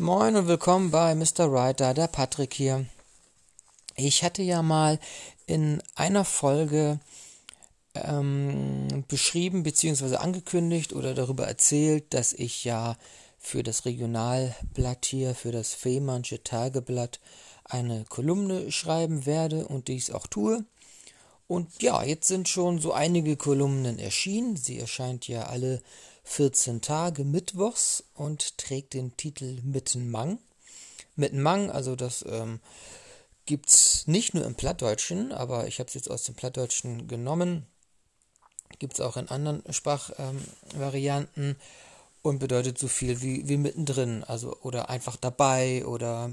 Moin 0.00 0.36
und 0.36 0.46
willkommen 0.46 0.92
bei 0.92 1.16
Mr. 1.16 1.50
Writer, 1.50 1.92
der 1.92 2.06
Patrick 2.06 2.54
hier. 2.54 2.86
Ich 3.96 4.22
hatte 4.22 4.44
ja 4.44 4.62
mal 4.62 5.00
in 5.46 5.82
einer 5.96 6.24
Folge 6.24 7.00
ähm, 7.94 9.02
beschrieben 9.08 9.64
bzw. 9.64 10.14
angekündigt 10.14 10.92
oder 10.92 11.14
darüber 11.14 11.48
erzählt, 11.48 12.14
dass 12.14 12.32
ich 12.32 12.62
ja 12.62 12.96
für 13.40 13.64
das 13.64 13.86
Regionalblatt 13.86 15.04
hier, 15.04 15.34
für 15.34 15.50
das 15.50 15.74
Fehmarnsche 15.74 16.44
Tageblatt, 16.44 17.18
eine 17.64 18.04
Kolumne 18.08 18.70
schreiben 18.70 19.26
werde 19.26 19.66
und 19.66 19.88
dies 19.88 20.12
auch 20.12 20.28
tue. 20.28 20.64
Und 21.48 21.82
ja, 21.82 22.04
jetzt 22.04 22.28
sind 22.28 22.48
schon 22.48 22.78
so 22.78 22.92
einige 22.92 23.36
Kolumnen 23.36 23.98
erschienen. 23.98 24.54
Sie 24.54 24.78
erscheint 24.78 25.26
ja 25.26 25.46
alle 25.46 25.82
14 26.28 26.82
Tage 26.82 27.24
mittwochs 27.24 28.04
und 28.14 28.58
trägt 28.58 28.92
den 28.92 29.16
Titel 29.16 29.60
Mittenmang. 29.62 30.38
Mittenmang, 31.16 31.70
also 31.70 31.96
das 31.96 32.24
ähm, 32.28 32.60
gibt 33.46 33.70
es 33.70 34.06
nicht 34.06 34.34
nur 34.34 34.44
im 34.44 34.54
Plattdeutschen, 34.54 35.32
aber 35.32 35.66
ich 35.66 35.78
habe 35.78 35.88
es 35.88 35.94
jetzt 35.94 36.10
aus 36.10 36.24
dem 36.24 36.34
Plattdeutschen 36.34 37.08
genommen. 37.08 37.66
Gibt 38.78 38.92
es 38.94 39.00
auch 39.00 39.16
in 39.16 39.28
anderen 39.28 39.62
Sprachvarianten 39.72 41.44
ähm, 41.44 41.56
und 42.20 42.38
bedeutet 42.38 42.78
so 42.78 42.88
viel 42.88 43.22
wie, 43.22 43.48
wie 43.48 43.56
mittendrin, 43.56 44.22
also 44.22 44.54
oder 44.60 44.90
einfach 44.90 45.16
dabei 45.16 45.86
oder 45.86 46.30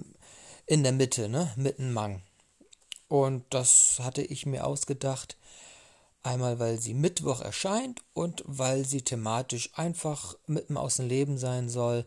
in 0.65 0.83
der 0.83 0.91
Mitte, 0.91 1.29
ne? 1.29 1.53
Mittenmang. 1.55 2.21
Und 3.07 3.45
das 3.49 3.99
hatte 4.01 4.23
ich 4.23 4.45
mir 4.45 4.67
ausgedacht, 4.67 5.37
Einmal, 6.25 6.57
weil 6.57 6.79
sie 6.79 6.95
Mittwoch 6.95 7.41
erscheint 7.41 8.01
und 8.15 8.43
weil 8.47 8.83
sie 8.83 9.03
thematisch 9.03 9.69
einfach 9.75 10.35
mitten 10.47 10.75
aus 10.75 10.95
dem 10.95 11.07
Leben 11.07 11.37
sein 11.37 11.69
soll. 11.69 12.03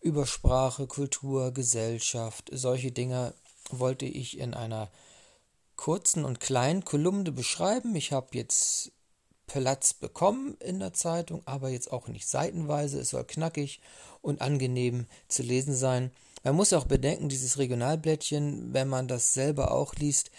Über 0.00 0.26
Sprache, 0.26 0.86
Kultur, 0.86 1.50
Gesellschaft, 1.50 2.50
solche 2.52 2.92
Dinge 2.92 3.34
wollte 3.70 4.06
ich 4.06 4.38
in 4.38 4.54
einer 4.54 4.88
kurzen 5.74 6.24
und 6.24 6.38
kleinen 6.38 6.84
Kolumne 6.84 7.32
beschreiben. 7.32 7.96
Ich 7.96 8.12
habe 8.12 8.28
jetzt 8.38 8.92
Platz 9.48 9.92
bekommen 9.92 10.56
in 10.60 10.78
der 10.78 10.92
Zeitung, 10.92 11.42
aber 11.44 11.68
jetzt 11.68 11.90
auch 11.90 12.06
nicht 12.06 12.28
seitenweise. 12.28 13.00
Es 13.00 13.10
soll 13.10 13.24
knackig 13.24 13.80
und 14.22 14.40
angenehm 14.40 15.06
zu 15.26 15.42
lesen 15.42 15.74
sein. 15.74 16.12
Man 16.44 16.54
muss 16.54 16.72
auch 16.72 16.84
bedenken, 16.84 17.28
dieses 17.28 17.58
Regionalblättchen, 17.58 18.72
wenn 18.72 18.86
man 18.86 19.08
das 19.08 19.34
selber 19.34 19.72
auch 19.72 19.96
liest, 19.96 20.30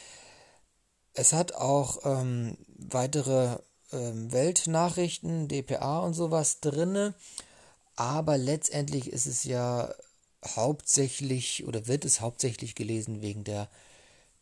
es 1.14 1.34
hat 1.34 1.54
auch 1.54 2.00
ähm, 2.06 2.58
weitere 2.78 3.58
ähm, 3.92 4.32
Weltnachrichten, 4.32 5.48
DPA 5.48 6.00
und 6.00 6.14
sowas 6.14 6.60
drinne, 6.60 7.14
aber 7.96 8.38
letztendlich 8.38 9.12
ist 9.12 9.26
es 9.26 9.44
ja 9.44 9.94
hauptsächlich 10.46 11.66
oder 11.68 11.88
wird 11.88 12.06
es 12.06 12.22
hauptsächlich 12.22 12.76
gelesen 12.76 13.22
wegen 13.22 13.44
der 13.44 13.70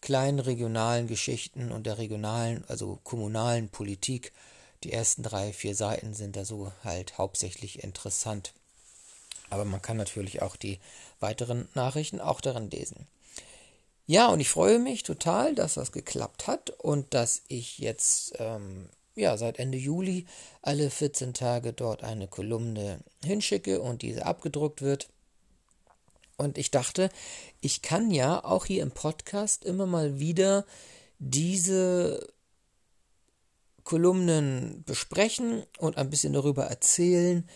kleinen 0.02 0.40
regionalen 0.40 1.08
Geschichten 1.08 1.72
und 1.72 1.88
der 1.88 1.98
regionalen, 1.98 2.64
also 2.68 3.00
kommunalen 3.04 3.70
Politik. 3.70 4.32
Die 4.84 4.94
ersten 4.94 5.24
drei, 5.24 5.54
vier 5.54 5.76
Seiten 5.76 6.14
sind 6.14 6.36
da 6.36 6.46
so 6.46 6.72
halt 6.84 7.18
hauptsächlich 7.18 7.84
interessant. 7.84 8.54
Aber 9.50 9.66
man 9.66 9.82
kann 9.82 9.98
natürlich 9.98 10.42
auch 10.42 10.56
die 10.56 10.80
weiteren 11.20 11.68
Nachrichten 11.74 12.22
auch 12.22 12.42
darin 12.42 12.70
lesen. 12.70 13.08
Ja, 14.10 14.30
und 14.30 14.40
ich 14.40 14.50
freue 14.50 14.80
mich 14.80 15.04
total, 15.04 15.54
dass 15.54 15.74
das 15.74 15.92
geklappt 15.92 16.48
hat 16.48 16.70
und 16.70 17.14
dass 17.14 17.42
ich 17.50 17.78
jetzt 17.78 18.36
ähm, 18.40 18.88
ja 19.16 19.36
seit 19.36 19.60
Ende 19.60 19.78
Juli 19.78 20.26
alle 20.62 20.90
14 20.90 21.34
Tage 21.34 21.74
dort 21.74 22.06
eine 22.06 22.30
Kolumne 22.30 23.02
hinschicke 23.26 23.82
und 23.82 24.04
diese 24.04 24.26
abgedruckt 24.26 24.82
wird. 24.82 25.10
Und 26.38 26.58
ich 26.58 26.72
dachte, 26.72 27.10
ich 27.60 27.82
kann 27.82 28.10
ja 28.10 28.42
auch 28.46 28.66
hier 28.66 28.82
im 28.82 28.92
Podcast 28.92 29.66
immer 29.66 29.88
mal 29.88 30.20
wieder 30.20 30.66
diese 31.20 32.32
Kolumnen 33.84 34.84
besprechen 34.86 35.64
und 35.80 35.98
ein 35.98 36.10
bisschen 36.10 36.32
darüber 36.32 36.66
erzählen, 36.66 37.50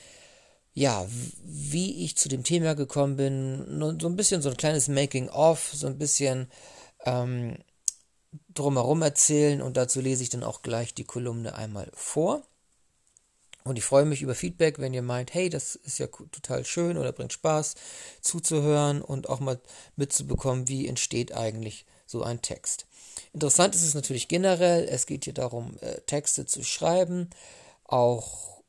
ja, 0.73 1.05
wie 1.43 2.05
ich 2.05 2.17
zu 2.17 2.29
dem 2.29 2.43
Thema 2.43 2.75
gekommen 2.75 3.17
bin, 3.17 3.97
so 3.99 4.07
ein 4.07 4.15
bisschen 4.15 4.41
so 4.41 4.49
ein 4.49 4.57
kleines 4.57 4.87
Making-of, 4.87 5.71
so 5.73 5.87
ein 5.87 5.97
bisschen 5.97 6.49
ähm, 7.05 7.57
drumherum 8.53 9.01
erzählen 9.01 9.61
und 9.61 9.75
dazu 9.75 9.99
lese 9.99 10.23
ich 10.23 10.29
dann 10.29 10.43
auch 10.43 10.61
gleich 10.61 10.93
die 10.93 11.03
Kolumne 11.03 11.55
einmal 11.55 11.91
vor. 11.93 12.43
Und 13.63 13.77
ich 13.77 13.83
freue 13.83 14.05
mich 14.05 14.21
über 14.21 14.33
Feedback, 14.33 14.79
wenn 14.79 14.93
ihr 14.93 15.03
meint, 15.03 15.33
hey, 15.33 15.49
das 15.49 15.75
ist 15.75 15.99
ja 15.99 16.07
total 16.07 16.65
schön 16.65 16.97
oder 16.97 17.11
bringt 17.11 17.33
Spaß 17.33 17.75
zuzuhören 18.21 19.01
und 19.01 19.29
auch 19.29 19.39
mal 19.39 19.59
mitzubekommen, 19.95 20.67
wie 20.67 20.87
entsteht 20.87 21.33
eigentlich 21.33 21.85
so 22.07 22.23
ein 22.23 22.41
Text. 22.41 22.87
Interessant 23.33 23.75
ist 23.75 23.83
es 23.83 23.93
natürlich 23.93 24.27
generell, 24.27 24.87
es 24.89 25.05
geht 25.05 25.25
hier 25.25 25.33
darum, 25.33 25.77
äh, 25.81 26.01
Texte 26.01 26.45
zu 26.45 26.63
schreiben, 26.63 27.29
auch 27.83 28.60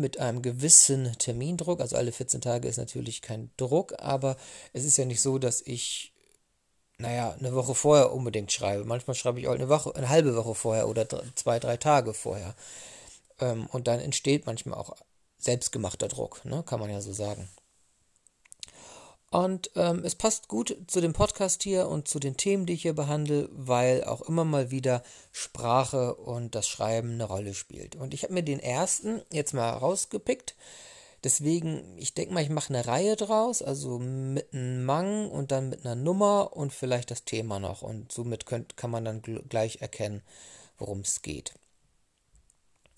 mit 0.00 0.18
einem 0.18 0.42
gewissen 0.42 1.12
Termindruck. 1.18 1.80
Also 1.80 1.96
alle 1.96 2.12
14 2.12 2.40
Tage 2.40 2.68
ist 2.68 2.78
natürlich 2.78 3.22
kein 3.22 3.50
Druck, 3.56 3.94
aber 3.98 4.36
es 4.72 4.84
ist 4.84 4.96
ja 4.96 5.04
nicht 5.04 5.20
so, 5.20 5.38
dass 5.38 5.60
ich, 5.62 6.12
naja, 6.98 7.36
eine 7.38 7.54
Woche 7.54 7.74
vorher 7.74 8.12
unbedingt 8.12 8.52
schreibe. 8.52 8.84
Manchmal 8.84 9.14
schreibe 9.14 9.40
ich 9.40 9.48
auch 9.48 9.54
eine 9.54 9.68
Woche, 9.68 9.94
eine 9.94 10.08
halbe 10.08 10.34
Woche 10.36 10.54
vorher 10.54 10.88
oder 10.88 11.06
zwei, 11.34 11.58
drei 11.58 11.76
Tage 11.76 12.14
vorher. 12.14 12.54
Ähm, 13.40 13.66
und 13.72 13.86
dann 13.86 14.00
entsteht 14.00 14.46
manchmal 14.46 14.78
auch 14.78 14.96
selbstgemachter 15.38 16.08
Druck, 16.08 16.44
ne? 16.44 16.62
kann 16.64 16.80
man 16.80 16.90
ja 16.90 17.00
so 17.00 17.12
sagen. 17.12 17.48
Und 19.30 19.70
ähm, 19.76 20.02
es 20.04 20.16
passt 20.16 20.48
gut 20.48 20.76
zu 20.88 21.00
dem 21.00 21.12
Podcast 21.12 21.62
hier 21.62 21.88
und 21.88 22.08
zu 22.08 22.18
den 22.18 22.36
Themen, 22.36 22.66
die 22.66 22.72
ich 22.72 22.82
hier 22.82 22.94
behandle, 22.94 23.48
weil 23.52 24.02
auch 24.02 24.22
immer 24.22 24.44
mal 24.44 24.72
wieder 24.72 25.04
Sprache 25.30 26.14
und 26.16 26.56
das 26.56 26.66
Schreiben 26.66 27.12
eine 27.12 27.24
Rolle 27.24 27.54
spielt. 27.54 27.94
Und 27.94 28.12
ich 28.12 28.24
habe 28.24 28.34
mir 28.34 28.42
den 28.42 28.58
ersten 28.58 29.22
jetzt 29.32 29.54
mal 29.54 29.70
rausgepickt. 29.70 30.56
Deswegen, 31.22 31.96
ich 31.96 32.14
denke 32.14 32.34
mal, 32.34 32.42
ich 32.42 32.48
mache 32.48 32.74
eine 32.74 32.86
Reihe 32.86 33.14
draus, 33.14 33.62
also 33.62 34.00
mit 34.00 34.52
einem 34.52 34.84
Mang 34.84 35.30
und 35.30 35.52
dann 35.52 35.68
mit 35.68 35.84
einer 35.84 35.94
Nummer 35.94 36.56
und 36.56 36.72
vielleicht 36.72 37.12
das 37.12 37.24
Thema 37.24 37.60
noch. 37.60 37.82
Und 37.82 38.10
somit 38.10 38.46
könnt, 38.46 38.76
kann 38.76 38.90
man 38.90 39.04
dann 39.04 39.22
gleich 39.22 39.80
erkennen, 39.80 40.22
worum 40.78 41.00
es 41.00 41.22
geht. 41.22 41.54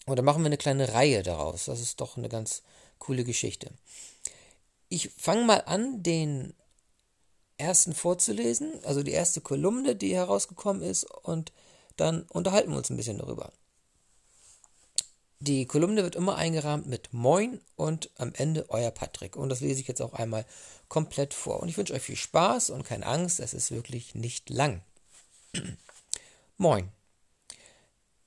Dann 0.06 0.24
machen 0.24 0.42
wir 0.42 0.46
eine 0.46 0.56
kleine 0.56 0.94
Reihe 0.94 1.22
daraus. 1.22 1.66
Das 1.66 1.80
ist 1.80 2.00
doch 2.00 2.16
eine 2.16 2.28
ganz 2.28 2.62
coole 2.98 3.24
Geschichte. 3.24 3.70
Ich 4.92 5.08
fange 5.16 5.44
mal 5.44 5.62
an, 5.64 6.02
den 6.02 6.52
ersten 7.56 7.94
vorzulesen, 7.94 8.84
also 8.84 9.02
die 9.02 9.12
erste 9.12 9.40
Kolumne, 9.40 9.96
die 9.96 10.14
herausgekommen 10.14 10.82
ist, 10.82 11.04
und 11.04 11.50
dann 11.96 12.24
unterhalten 12.24 12.72
wir 12.72 12.76
uns 12.76 12.90
ein 12.90 12.98
bisschen 12.98 13.16
darüber. 13.16 13.54
Die 15.40 15.64
Kolumne 15.64 16.02
wird 16.02 16.14
immer 16.14 16.36
eingerahmt 16.36 16.88
mit 16.88 17.14
Moin 17.14 17.62
und 17.74 18.10
am 18.18 18.34
Ende 18.34 18.68
euer 18.68 18.90
Patrick. 18.90 19.34
Und 19.34 19.48
das 19.48 19.60
lese 19.62 19.80
ich 19.80 19.88
jetzt 19.88 20.02
auch 20.02 20.12
einmal 20.12 20.44
komplett 20.88 21.32
vor. 21.32 21.60
Und 21.60 21.70
ich 21.70 21.78
wünsche 21.78 21.94
euch 21.94 22.02
viel 22.02 22.16
Spaß 22.16 22.68
und 22.68 22.84
keine 22.84 23.06
Angst, 23.06 23.40
es 23.40 23.54
ist 23.54 23.70
wirklich 23.70 24.14
nicht 24.14 24.50
lang. 24.50 24.82
Moin. 26.58 26.92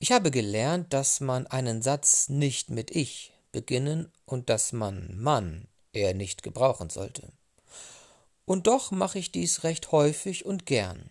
Ich 0.00 0.10
habe 0.10 0.32
gelernt, 0.32 0.92
dass 0.92 1.20
man 1.20 1.46
einen 1.46 1.80
Satz 1.80 2.28
nicht 2.28 2.70
mit 2.70 2.90
ich 2.90 3.32
beginnen 3.52 4.10
und 4.24 4.50
dass 4.50 4.72
man 4.72 5.16
Mann 5.16 5.68
er 5.98 6.14
nicht 6.14 6.42
gebrauchen 6.42 6.90
sollte. 6.90 7.32
Und 8.44 8.66
doch 8.66 8.90
mache 8.90 9.18
ich 9.18 9.32
dies 9.32 9.64
recht 9.64 9.92
häufig 9.92 10.46
und 10.46 10.66
gern. 10.66 11.10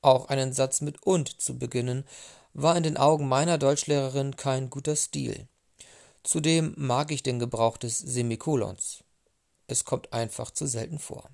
Auch 0.00 0.28
einen 0.28 0.52
Satz 0.52 0.80
mit 0.80 1.02
und 1.02 1.40
zu 1.40 1.58
beginnen, 1.58 2.04
war 2.54 2.76
in 2.76 2.84
den 2.84 2.96
Augen 2.96 3.28
meiner 3.28 3.58
Deutschlehrerin 3.58 4.36
kein 4.36 4.70
guter 4.70 4.96
Stil. 4.96 5.48
Zudem 6.22 6.74
mag 6.76 7.10
ich 7.10 7.22
den 7.22 7.38
Gebrauch 7.38 7.76
des 7.76 7.98
Semikolons. 7.98 9.04
Es 9.66 9.84
kommt 9.84 10.12
einfach 10.12 10.50
zu 10.50 10.66
selten 10.66 10.98
vor. 10.98 11.28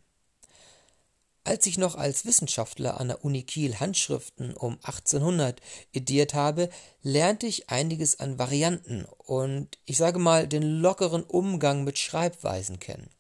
Als 1.44 1.66
ich 1.66 1.76
noch 1.76 1.96
als 1.96 2.24
Wissenschaftler 2.24 3.00
an 3.00 3.08
der 3.08 3.24
Uni 3.24 3.42
Kiel 3.42 3.74
Handschriften 3.80 4.54
um 4.54 4.74
1800 4.82 5.60
ediert 5.92 6.34
habe, 6.34 6.68
lernte 7.02 7.46
ich 7.46 7.68
einiges 7.68 8.20
an 8.20 8.38
Varianten 8.38 9.06
und 9.18 9.78
ich 9.84 9.98
sage 9.98 10.20
mal 10.20 10.46
den 10.46 10.62
lockeren 10.62 11.24
Umgang 11.24 11.82
mit 11.82 11.98
Schreibweisen 11.98 12.78
kennen. 12.78 13.10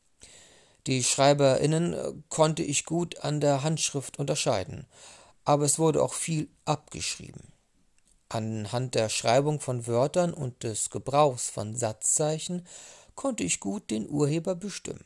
Die 0.86 1.02
SchreiberInnen 1.02 1.92
äh, 1.94 2.12
konnte 2.28 2.62
ich 2.62 2.84
gut 2.84 3.18
an 3.18 3.40
der 3.40 3.64
Handschrift 3.64 4.18
unterscheiden, 4.20 4.86
aber 5.44 5.64
es 5.64 5.80
wurde 5.80 6.00
auch 6.00 6.14
viel 6.14 6.48
abgeschrieben. 6.64 7.52
Anhand 8.28 8.94
der 8.94 9.08
Schreibung 9.08 9.58
von 9.58 9.86
Wörtern 9.88 10.32
und 10.32 10.62
des 10.62 10.90
Gebrauchs 10.90 11.50
von 11.50 11.76
Satzzeichen 11.76 12.66
konnte 13.16 13.42
ich 13.42 13.60
gut 13.60 13.90
den 13.90 14.08
Urheber 14.08 14.54
bestimmen. 14.54 15.04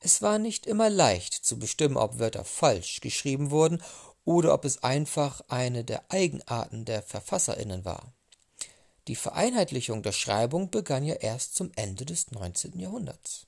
Es 0.00 0.22
war 0.22 0.38
nicht 0.38 0.66
immer 0.66 0.88
leicht 0.88 1.34
zu 1.34 1.58
bestimmen, 1.58 1.98
ob 1.98 2.18
Wörter 2.18 2.44
falsch 2.44 3.00
geschrieben 3.00 3.50
wurden 3.50 3.82
oder 4.24 4.54
ob 4.54 4.64
es 4.64 4.82
einfach 4.82 5.42
eine 5.48 5.84
der 5.84 6.10
Eigenarten 6.10 6.86
der 6.86 7.02
Verfasserinnen 7.02 7.84
war. 7.84 8.14
Die 9.08 9.16
Vereinheitlichung 9.16 10.02
der 10.02 10.12
Schreibung 10.12 10.70
begann 10.70 11.04
ja 11.04 11.14
erst 11.14 11.54
zum 11.54 11.70
Ende 11.76 12.06
des 12.06 12.30
19. 12.30 12.78
Jahrhunderts. 12.78 13.46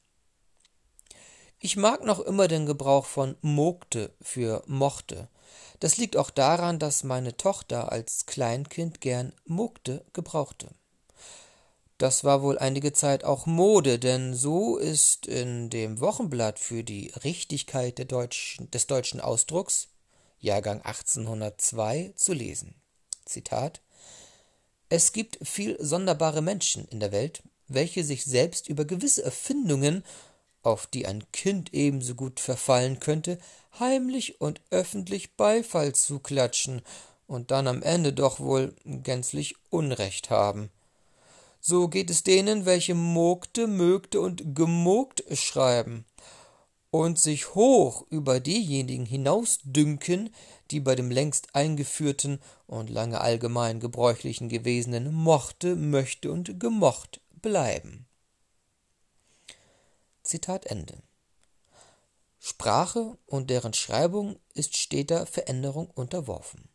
Ich 1.58 1.76
mag 1.76 2.04
noch 2.04 2.20
immer 2.20 2.48
den 2.48 2.66
Gebrauch 2.66 3.06
von 3.06 3.36
mogte 3.40 4.12
für 4.20 4.62
mochte. 4.66 5.28
Das 5.80 5.96
liegt 5.96 6.16
auch 6.16 6.30
daran, 6.30 6.78
dass 6.78 7.04
meine 7.04 7.36
Tochter 7.36 7.92
als 7.92 8.26
Kleinkind 8.26 9.00
gern 9.00 9.32
mogte 9.46 10.04
gebrauchte. 10.12 10.68
Das 12.02 12.24
war 12.24 12.42
wohl 12.42 12.58
einige 12.58 12.92
Zeit 12.92 13.22
auch 13.22 13.46
Mode, 13.46 14.00
denn 14.00 14.34
so 14.34 14.76
ist 14.76 15.28
in 15.28 15.70
dem 15.70 16.00
Wochenblatt 16.00 16.58
für 16.58 16.82
die 16.82 17.12
Richtigkeit 17.22 18.10
deutschen, 18.10 18.68
des 18.72 18.88
deutschen 18.88 19.20
Ausdrucks, 19.20 19.86
Jahrgang 20.40 20.82
1802, 20.82 22.12
zu 22.16 22.32
lesen. 22.32 22.74
Zitat 23.24 23.82
Es 24.88 25.12
gibt 25.12 25.38
viel 25.46 25.76
sonderbare 25.78 26.42
Menschen 26.42 26.88
in 26.88 26.98
der 26.98 27.12
Welt, 27.12 27.44
welche 27.68 28.02
sich 28.02 28.24
selbst 28.24 28.68
über 28.68 28.84
gewisse 28.84 29.22
Erfindungen, 29.22 30.02
auf 30.64 30.88
die 30.88 31.06
ein 31.06 31.30
Kind 31.30 31.72
ebenso 31.72 32.16
gut 32.16 32.40
verfallen 32.40 32.98
könnte, 32.98 33.38
heimlich 33.78 34.40
und 34.40 34.60
öffentlich 34.70 35.36
Beifall 35.36 35.94
zuklatschen 35.94 36.82
und 37.28 37.52
dann 37.52 37.68
am 37.68 37.80
Ende 37.80 38.12
doch 38.12 38.40
wohl 38.40 38.74
gänzlich 38.84 39.54
Unrecht 39.70 40.30
haben. 40.30 40.72
So 41.64 41.86
geht 41.86 42.10
es 42.10 42.24
denen, 42.24 42.66
welche 42.66 42.96
mogte, 42.96 43.68
mögte 43.68 44.20
und 44.20 44.56
gemogt 44.56 45.22
schreiben 45.32 46.04
und 46.90 47.20
sich 47.20 47.54
hoch 47.54 48.04
über 48.10 48.40
diejenigen 48.40 49.06
hinausdünken, 49.06 50.34
die 50.72 50.80
bei 50.80 50.96
dem 50.96 51.10
längst 51.10 51.54
eingeführten 51.54 52.40
und 52.66 52.90
lange 52.90 53.20
allgemein 53.20 53.78
gebräuchlichen 53.78 54.48
gewesenen 54.48 55.14
mochte, 55.14 55.76
möchte 55.76 56.32
und 56.32 56.58
gemocht 56.58 57.20
bleiben. 57.40 58.06
Zitat 60.24 60.66
Ende. 60.66 61.00
Sprache 62.40 63.16
und 63.24 63.50
deren 63.50 63.72
Schreibung 63.72 64.36
ist 64.52 64.76
steter 64.76 65.26
Veränderung 65.26 65.88
unterworfen, 65.90 66.68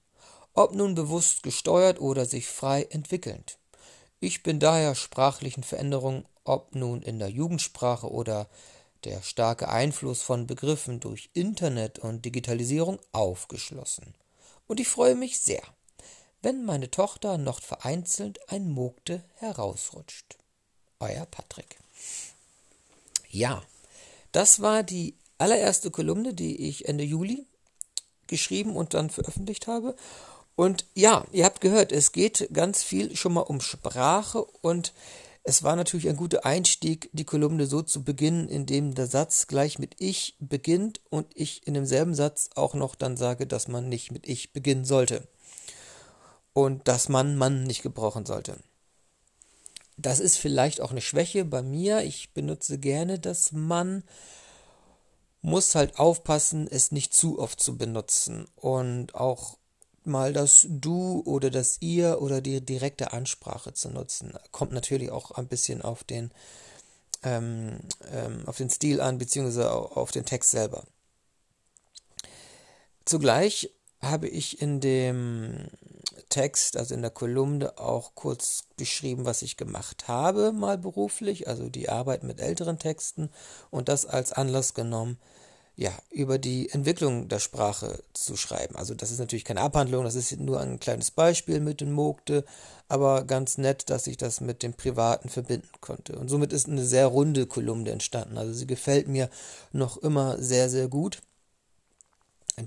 ob 0.53 0.73
nun 0.73 0.95
bewusst 0.95 1.43
gesteuert 1.43 1.99
oder 1.99 2.25
sich 2.25 2.47
frei 2.47 2.83
entwickelnd. 2.89 3.59
Ich 4.19 4.41
bin 4.41 4.59
daher 4.59 4.95
sprachlichen 4.95 5.63
Veränderungen, 5.63 6.25
ob 6.43 6.73
nun 6.73 7.01
in 7.03 7.19
der 7.19 7.29
Jugendsprache 7.29 8.09
oder 8.09 8.47
der 9.03 9.21
starke 9.21 9.69
Einfluss 9.69 10.23
von 10.23 10.47
Begriffen 10.47 10.99
durch 10.99 11.29
Internet 11.33 11.99
und 11.99 12.25
Digitalisierung 12.25 12.99
aufgeschlossen. 13.11 14.15
Und 14.65 14.79
ich 14.79 14.87
freue 14.87 15.15
mich 15.15 15.39
sehr, 15.39 15.61
wenn 16.41 16.65
meine 16.65 16.89
Tochter 16.89 17.37
noch 17.37 17.61
vereinzelt 17.61 18.39
ein 18.49 18.69
Mogte 18.69 19.23
herausrutscht. 19.35 20.37
Euer 20.99 21.25
Patrick. 21.27 21.77
Ja, 23.29 23.61
das 24.31 24.61
war 24.61 24.81
die 24.81 25.15
allererste 25.37 25.91
Kolumne, 25.91 26.33
die 26.33 26.67
ich 26.67 26.87
Ende 26.87 27.03
Juli 27.03 27.45
geschrieben 28.25 28.75
und 28.75 28.93
dann 28.93 29.09
veröffentlicht 29.11 29.67
habe. 29.67 29.95
Und 30.57 30.85
ja, 30.95 31.23
ihr 31.31 31.45
habt 31.45 31.61
gehört, 31.61 31.91
es 31.91 32.11
geht 32.11 32.49
ganz 32.51 32.81
viel 32.81 33.15
schon 33.15 33.33
mal 33.33 33.41
um 33.41 33.61
Sprache 33.61 34.43
und 34.43 34.91
es 35.43 35.61
war 35.61 35.75
natürlich 35.75 36.09
ein 36.09 36.17
guter 36.17 36.45
Einstieg, 36.47 37.11
die 37.13 37.25
Kolumne 37.25 37.67
so 37.67 37.83
zu 37.83 38.03
beginnen, 38.03 38.49
indem 38.49 38.95
der 38.95 39.05
Satz 39.05 39.45
gleich 39.45 39.77
mit 39.77 39.93
ich 39.99 40.35
beginnt 40.39 40.99
und 41.11 41.27
ich 41.35 41.67
in 41.67 41.75
demselben 41.75 42.15
Satz 42.15 42.49
auch 42.55 42.73
noch 42.73 42.95
dann 42.95 43.17
sage, 43.17 43.45
dass 43.45 43.67
man 43.67 43.87
nicht 43.87 44.11
mit 44.11 44.27
ich 44.27 44.51
beginnen 44.51 44.83
sollte. 44.83 45.27
Und 46.53 46.87
dass 46.87 47.07
man 47.07 47.37
Mann 47.37 47.63
nicht 47.63 47.83
gebrauchen 47.83 48.25
sollte. 48.25 48.57
Das 49.95 50.19
ist 50.19 50.37
vielleicht 50.37 50.81
auch 50.81 50.89
eine 50.89 51.01
Schwäche 51.01 51.45
bei 51.45 51.61
mir. 51.61 52.01
Ich 52.01 52.33
benutze 52.33 52.79
gerne 52.79 53.19
das 53.19 53.51
Mann, 53.51 54.03
muss 55.43 55.75
halt 55.75 55.99
aufpassen, 55.99 56.67
es 56.67 56.91
nicht 56.91 57.13
zu 57.13 57.37
oft 57.37 57.61
zu 57.61 57.77
benutzen 57.77 58.47
und 58.55 59.13
auch 59.13 59.59
mal 60.07 60.33
das 60.33 60.65
Du 60.69 61.21
oder 61.25 61.49
das 61.49 61.77
Ihr 61.81 62.21
oder 62.21 62.41
die 62.41 62.61
direkte 62.61 63.13
Ansprache 63.13 63.73
zu 63.73 63.89
nutzen. 63.89 64.33
Kommt 64.51 64.71
natürlich 64.71 65.11
auch 65.11 65.31
ein 65.31 65.47
bisschen 65.47 65.81
auf 65.81 66.03
den, 66.03 66.31
ähm, 67.23 67.79
ähm, 68.11 68.43
auf 68.45 68.57
den 68.57 68.69
Stil 68.69 69.01
an, 69.01 69.17
beziehungsweise 69.17 69.71
auf 69.71 70.11
den 70.11 70.25
Text 70.25 70.51
selber. 70.51 70.83
Zugleich 73.05 73.71
habe 74.01 74.27
ich 74.27 74.61
in 74.61 74.79
dem 74.79 75.67
Text, 76.29 76.77
also 76.77 76.93
in 76.93 77.01
der 77.01 77.11
Kolumne, 77.11 77.77
auch 77.77 78.15
kurz 78.15 78.65
beschrieben, 78.75 79.25
was 79.25 79.41
ich 79.41 79.57
gemacht 79.57 80.07
habe, 80.07 80.51
mal 80.51 80.77
beruflich, 80.77 81.47
also 81.47 81.69
die 81.69 81.89
Arbeit 81.89 82.23
mit 82.23 82.41
älteren 82.41 82.79
Texten 82.79 83.29
und 83.71 83.87
das 83.89 84.05
als 84.05 84.33
Anlass 84.33 84.73
genommen, 84.73 85.17
ja, 85.77 85.91
über 86.09 86.39
die 86.39 86.69
Entwicklung 86.71 87.27
der 87.27 87.37
Sprache 87.37 88.03
zu 88.13 88.35
schreiben. 88.35 88.75
Also 88.75 88.95
das 88.95 89.11
ist 89.11 89.19
natürlich 89.19 89.45
keine 89.45 89.61
Abhandlung, 89.61 90.03
das 90.03 90.15
ist 90.15 90.37
nur 90.39 90.59
ein 90.59 90.79
kleines 90.79 91.11
Beispiel 91.11 91.59
mit 91.59 91.81
den 91.81 91.91
Mogte, 91.91 92.43
aber 92.89 93.23
ganz 93.25 93.59
nett, 93.59 93.91
dass 93.91 94.07
ich 94.07 94.17
das 94.17 94.41
mit 94.41 94.63
dem 94.63 94.73
Privaten 94.73 95.29
verbinden 95.29 95.69
konnte. 95.79 96.17
Und 96.17 96.29
somit 96.29 96.51
ist 96.51 96.67
eine 96.67 96.83
sehr 96.83 97.05
runde 97.05 97.45
Kolumne 97.45 97.91
entstanden. 97.91 98.39
Also 98.39 98.53
sie 98.53 98.65
gefällt 98.65 99.07
mir 99.07 99.29
noch 99.71 99.97
immer 99.97 100.41
sehr, 100.41 100.67
sehr 100.67 100.87
gut. 100.87 101.21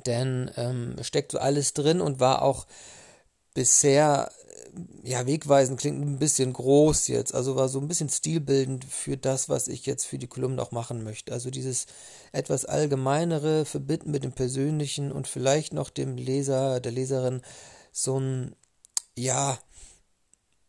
Denn 0.07 0.49
ähm, 0.57 0.95
steckt 1.03 1.33
so 1.33 1.39
alles 1.39 1.75
drin 1.75 2.01
und 2.01 2.21
war 2.21 2.43
auch 2.43 2.69
bisher 3.61 4.31
ja, 5.03 5.27
wegweisend 5.27 5.79
klingt 5.79 6.01
ein 6.01 6.19
bisschen 6.19 6.53
groß 6.53 7.09
jetzt, 7.09 7.35
also 7.35 7.57
war 7.57 7.69
so 7.69 7.81
ein 7.81 7.89
bisschen 7.89 8.09
stilbildend 8.09 8.85
für 8.85 9.17
das, 9.17 9.49
was 9.49 9.69
ich 9.69 9.85
jetzt 9.85 10.07
für 10.07 10.17
die 10.17 10.29
Kolumne 10.29 10.63
auch 10.63 10.71
machen 10.71 11.03
möchte. 11.05 11.33
Also 11.33 11.51
dieses 11.51 11.87
etwas 12.33 12.65
allgemeinere 12.65 13.65
verbinden 13.65 14.11
mit 14.11 14.25
dem 14.25 14.33
Persönlichen 14.33 15.13
und 15.13 15.29
vielleicht 15.29 15.75
noch 15.75 15.91
dem 15.91 16.17
Leser, 16.17 16.81
der 16.81 16.93
Leserin 16.93 17.43
so 17.93 18.19
ein, 18.19 18.57
ja, 19.17 19.59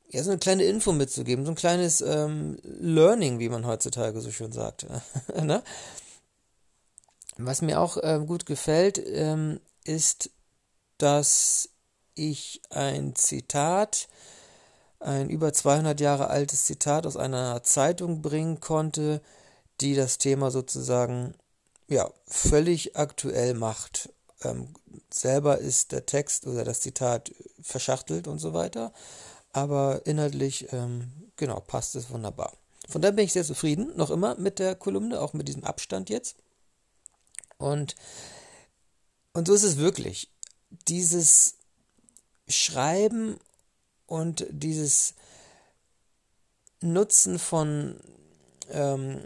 ja, 0.10 0.24
so 0.24 0.32
eine 0.32 0.40
kleine 0.40 0.64
Info 0.64 0.92
mitzugeben, 0.92 1.46
so 1.46 1.52
ein 1.52 1.56
kleines 1.56 2.02
ähm, 2.02 2.58
Learning, 2.64 3.40
wie 3.40 3.50
man 3.50 3.66
heutzutage 3.66 4.20
so 4.20 4.32
schön 4.32 4.52
sagt. 4.52 4.86
ne? 5.42 5.64
Was 7.38 7.62
mir 7.62 7.80
auch 7.80 7.98
äh, 7.98 8.20
gut 8.26 8.46
gefällt, 8.46 9.02
ähm, 9.06 9.62
ist, 9.86 10.32
dass 10.98 11.71
ich 12.16 12.62
ein 12.70 13.16
Zitat, 13.16 14.08
ein 15.00 15.30
über 15.30 15.54
200 15.54 16.00
Jahre 16.00 16.30
altes 16.30 16.66
Zitat 16.66 17.06
aus 17.06 17.18
einer 17.18 17.64
Zeitung 17.64 18.22
bringen 18.22 18.60
konnte, 18.60 19.22
die 19.82 19.96
das 19.96 20.18
Thema 20.18 20.52
sozusagen 20.52 21.34
ja 21.88 22.10
völlig 22.26 22.96
aktuell 22.96 23.54
macht. 23.54 24.10
Ähm, 24.44 24.74
selber 25.12 25.58
ist 25.58 25.92
der 25.92 26.06
Text 26.06 26.48
oder 26.48 26.64
das 26.64 26.82
Zitat 26.82 27.32
verschachtelt 27.62 28.28
und 28.28 28.40
so 28.40 28.54
weiter, 28.54 28.94
aber 29.54 30.02
inhaltlich 30.06 30.72
ähm, 30.72 31.12
genau 31.36 31.60
passt 31.60 31.96
es 31.96 32.10
wunderbar. 32.10 32.54
Von 32.88 33.02
daher 33.02 33.14
bin 33.14 33.26
ich 33.26 33.34
sehr 33.34 33.44
zufrieden, 33.44 33.96
noch 33.96 34.10
immer 34.10 34.36
mit 34.36 34.60
der 34.60 34.76
Kolumne, 34.76 35.22
auch 35.22 35.34
mit 35.34 35.48
diesem 35.48 35.64
Abstand 35.64 36.10
jetzt. 36.10 36.36
Und, 37.58 37.96
und 39.34 39.48
so 39.48 39.54
ist 39.54 39.64
es 39.64 39.78
wirklich. 39.78 40.30
Dieses 40.88 41.56
Schreiben 42.52 43.38
und 44.06 44.46
dieses 44.50 45.16
Nutzen 46.82 47.40
von 47.40 47.96
ähm, 48.70 49.20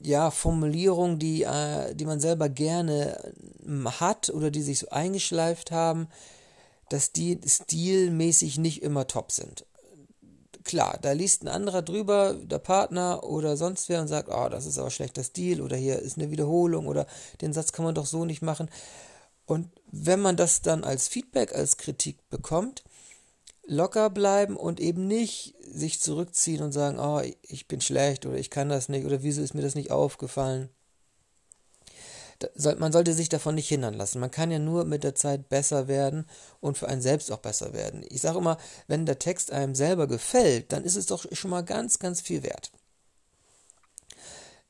ja, 0.00 0.30
Formulierungen, 0.30 1.18
die, 1.18 1.42
äh, 1.42 1.94
die 1.94 2.04
man 2.04 2.20
selber 2.20 2.48
gerne 2.48 3.34
ähm, 3.64 3.88
hat 4.00 4.30
oder 4.30 4.50
die 4.50 4.62
sich 4.62 4.80
so 4.80 4.88
eingeschleift 4.90 5.70
haben, 5.70 6.08
dass 6.88 7.12
die 7.12 7.40
stilmäßig 7.44 8.58
nicht 8.58 8.82
immer 8.82 9.06
top 9.06 9.32
sind. 9.32 9.64
Klar, 10.64 10.98
da 11.00 11.12
liest 11.12 11.42
ein 11.42 11.48
anderer 11.48 11.82
drüber, 11.82 12.34
der 12.34 12.58
Partner 12.58 13.22
oder 13.22 13.56
sonst 13.56 13.88
wer 13.88 14.00
und 14.00 14.08
sagt, 14.08 14.28
oh, 14.28 14.48
das 14.48 14.66
ist 14.66 14.78
aber 14.78 14.90
schlechter 14.90 15.22
Stil 15.22 15.60
oder 15.60 15.76
hier 15.76 16.00
ist 16.00 16.18
eine 16.18 16.30
Wiederholung 16.30 16.86
oder 16.86 17.06
den 17.40 17.52
Satz 17.52 17.72
kann 17.72 17.84
man 17.84 17.94
doch 17.94 18.06
so 18.06 18.24
nicht 18.24 18.42
machen. 18.42 18.68
Und 19.46 19.70
wenn 19.90 20.20
man 20.20 20.36
das 20.36 20.60
dann 20.60 20.84
als 20.84 21.08
Feedback, 21.08 21.54
als 21.54 21.76
Kritik 21.76 22.28
bekommt, 22.28 22.82
locker 23.66 24.10
bleiben 24.10 24.56
und 24.56 24.80
eben 24.80 25.06
nicht 25.06 25.54
sich 25.60 26.00
zurückziehen 26.00 26.62
und 26.62 26.72
sagen, 26.72 26.98
oh, 26.98 27.20
ich 27.42 27.68
bin 27.68 27.80
schlecht 27.80 28.26
oder 28.26 28.36
ich 28.36 28.50
kann 28.50 28.68
das 28.68 28.88
nicht 28.88 29.06
oder 29.06 29.22
wieso 29.22 29.42
ist 29.42 29.54
mir 29.54 29.62
das 29.62 29.74
nicht 29.74 29.90
aufgefallen. 29.90 30.68
Man 32.78 32.92
sollte 32.92 33.14
sich 33.14 33.30
davon 33.30 33.54
nicht 33.54 33.68
hindern 33.68 33.94
lassen. 33.94 34.20
Man 34.20 34.30
kann 34.30 34.50
ja 34.50 34.58
nur 34.58 34.84
mit 34.84 35.04
der 35.04 35.14
Zeit 35.14 35.48
besser 35.48 35.88
werden 35.88 36.26
und 36.60 36.76
für 36.76 36.86
einen 36.86 37.00
selbst 37.00 37.32
auch 37.32 37.38
besser 37.38 37.72
werden. 37.72 38.04
Ich 38.10 38.20
sage 38.20 38.38
immer, 38.38 38.58
wenn 38.88 39.06
der 39.06 39.18
Text 39.18 39.52
einem 39.52 39.74
selber 39.74 40.06
gefällt, 40.06 40.70
dann 40.70 40.84
ist 40.84 40.96
es 40.96 41.06
doch 41.06 41.24
schon 41.32 41.50
mal 41.50 41.64
ganz, 41.64 41.98
ganz 41.98 42.20
viel 42.20 42.42
wert. 42.42 42.72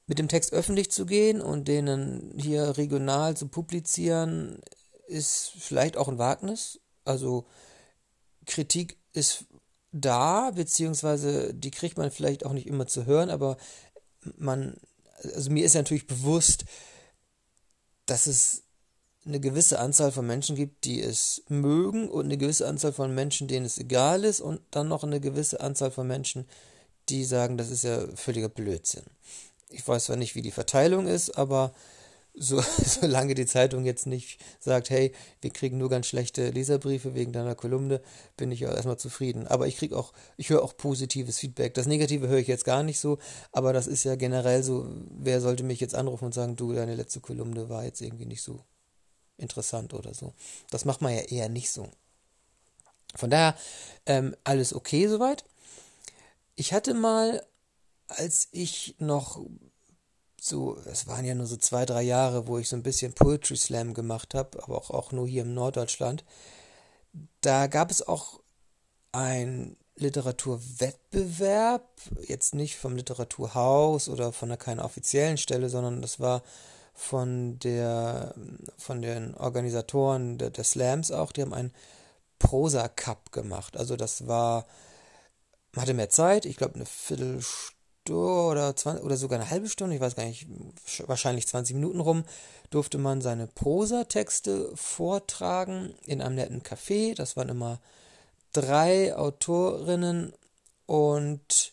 Mit 0.06 0.18
dem 0.18 0.28
Text 0.28 0.52
öffentlich 0.52 0.90
zu 0.90 1.04
gehen 1.04 1.40
und 1.40 1.68
den 1.68 2.34
hier 2.38 2.76
regional 2.76 3.36
zu 3.36 3.48
publizieren, 3.48 4.60
ist 5.08 5.52
vielleicht 5.58 5.96
auch 5.96 6.08
ein 6.08 6.18
Wagnis. 6.18 6.80
Also 7.04 7.46
Kritik 8.46 8.98
ist 9.12 9.46
da, 9.92 10.50
beziehungsweise 10.52 11.54
die 11.54 11.70
kriegt 11.70 11.98
man 11.98 12.10
vielleicht 12.10 12.44
auch 12.44 12.52
nicht 12.52 12.66
immer 12.66 12.86
zu 12.86 13.06
hören, 13.06 13.30
aber 13.30 13.56
man 14.36 14.76
also 15.34 15.50
mir 15.50 15.64
ist 15.64 15.74
natürlich 15.74 16.06
bewusst, 16.06 16.64
dass 18.06 18.26
es 18.26 18.62
eine 19.24 19.40
gewisse 19.40 19.80
Anzahl 19.80 20.12
von 20.12 20.26
Menschen 20.26 20.54
gibt, 20.54 20.84
die 20.84 21.02
es 21.02 21.42
mögen 21.48 22.08
und 22.08 22.26
eine 22.26 22.36
gewisse 22.36 22.68
Anzahl 22.68 22.92
von 22.92 23.14
Menschen, 23.14 23.48
denen 23.48 23.66
es 23.66 23.78
egal 23.78 24.24
ist 24.24 24.40
und 24.40 24.60
dann 24.70 24.88
noch 24.88 25.02
eine 25.02 25.20
gewisse 25.20 25.60
Anzahl 25.60 25.90
von 25.90 26.06
Menschen, 26.06 26.46
die 27.08 27.24
sagen, 27.24 27.56
das 27.56 27.70
ist 27.70 27.82
ja 27.82 28.06
völliger 28.14 28.48
Blödsinn. 28.48 29.04
Ich 29.70 29.86
weiß 29.86 30.06
zwar 30.06 30.16
nicht, 30.16 30.34
wie 30.34 30.42
die 30.42 30.52
Verteilung 30.52 31.06
ist, 31.06 31.36
aber 31.36 31.72
so, 32.36 32.60
solange 32.84 33.34
die 33.34 33.46
Zeitung 33.46 33.84
jetzt 33.84 34.06
nicht 34.06 34.38
sagt, 34.60 34.90
hey, 34.90 35.12
wir 35.40 35.50
kriegen 35.50 35.78
nur 35.78 35.88
ganz 35.88 36.06
schlechte 36.06 36.50
Leserbriefe 36.50 37.14
wegen 37.14 37.32
deiner 37.32 37.54
Kolumne, 37.54 38.00
bin 38.36 38.52
ich 38.52 38.60
ja 38.60 38.72
erstmal 38.72 38.98
zufrieden. 38.98 39.46
Aber 39.46 39.66
ich 39.66 39.76
kriege 39.76 39.96
auch, 39.96 40.12
ich 40.36 40.50
höre 40.50 40.62
auch 40.62 40.76
positives 40.76 41.38
Feedback. 41.38 41.74
Das 41.74 41.86
Negative 41.86 42.28
höre 42.28 42.38
ich 42.38 42.48
jetzt 42.48 42.64
gar 42.64 42.82
nicht 42.82 43.00
so, 43.00 43.18
aber 43.52 43.72
das 43.72 43.86
ist 43.86 44.04
ja 44.04 44.16
generell 44.16 44.62
so, 44.62 44.86
wer 45.10 45.40
sollte 45.40 45.64
mich 45.64 45.80
jetzt 45.80 45.94
anrufen 45.94 46.26
und 46.26 46.34
sagen, 46.34 46.56
du, 46.56 46.72
deine 46.72 46.94
letzte 46.94 47.20
Kolumne 47.20 47.68
war 47.68 47.84
jetzt 47.84 48.02
irgendwie 48.02 48.26
nicht 48.26 48.42
so 48.42 48.60
interessant 49.38 49.94
oder 49.94 50.14
so. 50.14 50.34
Das 50.70 50.84
macht 50.84 51.00
man 51.00 51.14
ja 51.14 51.22
eher 51.22 51.48
nicht 51.48 51.70
so. 51.70 51.88
Von 53.14 53.30
daher, 53.30 53.56
ähm, 54.04 54.36
alles 54.44 54.74
okay 54.74 55.08
soweit. 55.08 55.44
Ich 56.54 56.72
hatte 56.72 56.94
mal, 56.94 57.42
als 58.08 58.48
ich 58.52 58.96
noch 58.98 59.40
so, 60.40 60.76
es 60.84 61.06
waren 61.06 61.24
ja 61.24 61.34
nur 61.34 61.46
so 61.46 61.56
zwei, 61.56 61.86
drei 61.86 62.02
Jahre, 62.02 62.46
wo 62.46 62.58
ich 62.58 62.68
so 62.68 62.76
ein 62.76 62.82
bisschen 62.82 63.14
Poetry 63.14 63.56
Slam 63.56 63.94
gemacht 63.94 64.34
habe, 64.34 64.62
aber 64.62 64.76
auch, 64.78 64.90
auch 64.90 65.12
nur 65.12 65.26
hier 65.26 65.42
im 65.42 65.54
Norddeutschland. 65.54 66.24
Da 67.40 67.66
gab 67.66 67.90
es 67.90 68.06
auch 68.06 68.40
ein 69.12 69.76
Literaturwettbewerb, 69.96 71.88
jetzt 72.26 72.54
nicht 72.54 72.76
vom 72.76 72.96
Literaturhaus 72.96 74.08
oder 74.08 74.32
von 74.32 74.50
einer 74.50 74.58
keiner 74.58 74.84
offiziellen 74.84 75.38
Stelle, 75.38 75.68
sondern 75.70 76.02
das 76.02 76.20
war 76.20 76.42
von 76.92 77.58
der 77.58 78.34
von 78.78 79.02
den 79.02 79.34
Organisatoren 79.34 80.38
der, 80.38 80.50
der 80.50 80.64
Slams 80.64 81.10
auch, 81.10 81.32
die 81.32 81.42
haben 81.42 81.54
einen 81.54 81.72
Prosa 82.38 82.88
Cup 82.88 83.32
gemacht. 83.32 83.76
Also 83.76 83.96
das 83.96 84.26
war 84.26 84.66
man 85.72 85.82
hatte 85.82 85.94
mehr 85.94 86.10
Zeit, 86.10 86.46
ich 86.46 86.56
glaube 86.56 86.74
eine 86.76 86.86
Viertelstunde 86.86 87.75
oder, 88.10 88.74
20, 88.74 89.04
oder 89.04 89.16
sogar 89.16 89.38
eine 89.38 89.50
halbe 89.50 89.68
Stunde, 89.68 89.94
ich 89.94 90.00
weiß 90.00 90.16
gar 90.16 90.24
nicht, 90.24 90.46
wahrscheinlich 91.06 91.46
20 91.46 91.74
Minuten 91.74 92.00
rum, 92.00 92.24
durfte 92.70 92.98
man 92.98 93.20
seine 93.20 93.46
Prosatexte 93.46 94.70
vortragen 94.74 95.94
in 96.06 96.20
einem 96.20 96.36
netten 96.36 96.62
Café. 96.62 97.14
Das 97.14 97.36
waren 97.36 97.48
immer 97.48 97.80
drei 98.52 99.14
Autorinnen 99.16 100.32
und 100.86 101.72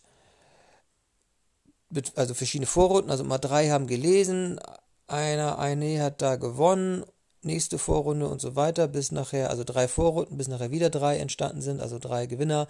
also 2.16 2.34
verschiedene 2.34 2.66
Vorrunden, 2.66 3.12
also 3.12 3.24
immer 3.24 3.40
drei 3.40 3.70
haben 3.70 3.88
gelesen, 3.88 4.60
einer, 5.08 5.60
eine 5.60 6.02
hat 6.02 6.22
da 6.22 6.38
gewonnen, 6.38 7.04
nächste 7.44 7.78
Vorrunde 7.78 8.28
und 8.28 8.42
so 8.42 8.56
weiter, 8.56 8.88
bis 8.88 9.12
nachher, 9.12 9.50
also 9.50 9.64
drei 9.64 9.88
Vorrunden, 9.88 10.38
bis 10.38 10.48
nachher 10.48 10.72
wieder 10.72 10.90
drei 10.90 11.18
entstanden 11.18 11.62
sind, 11.62 11.82
also 11.82 12.00
drei 12.00 12.26
Gewinner 12.26 12.68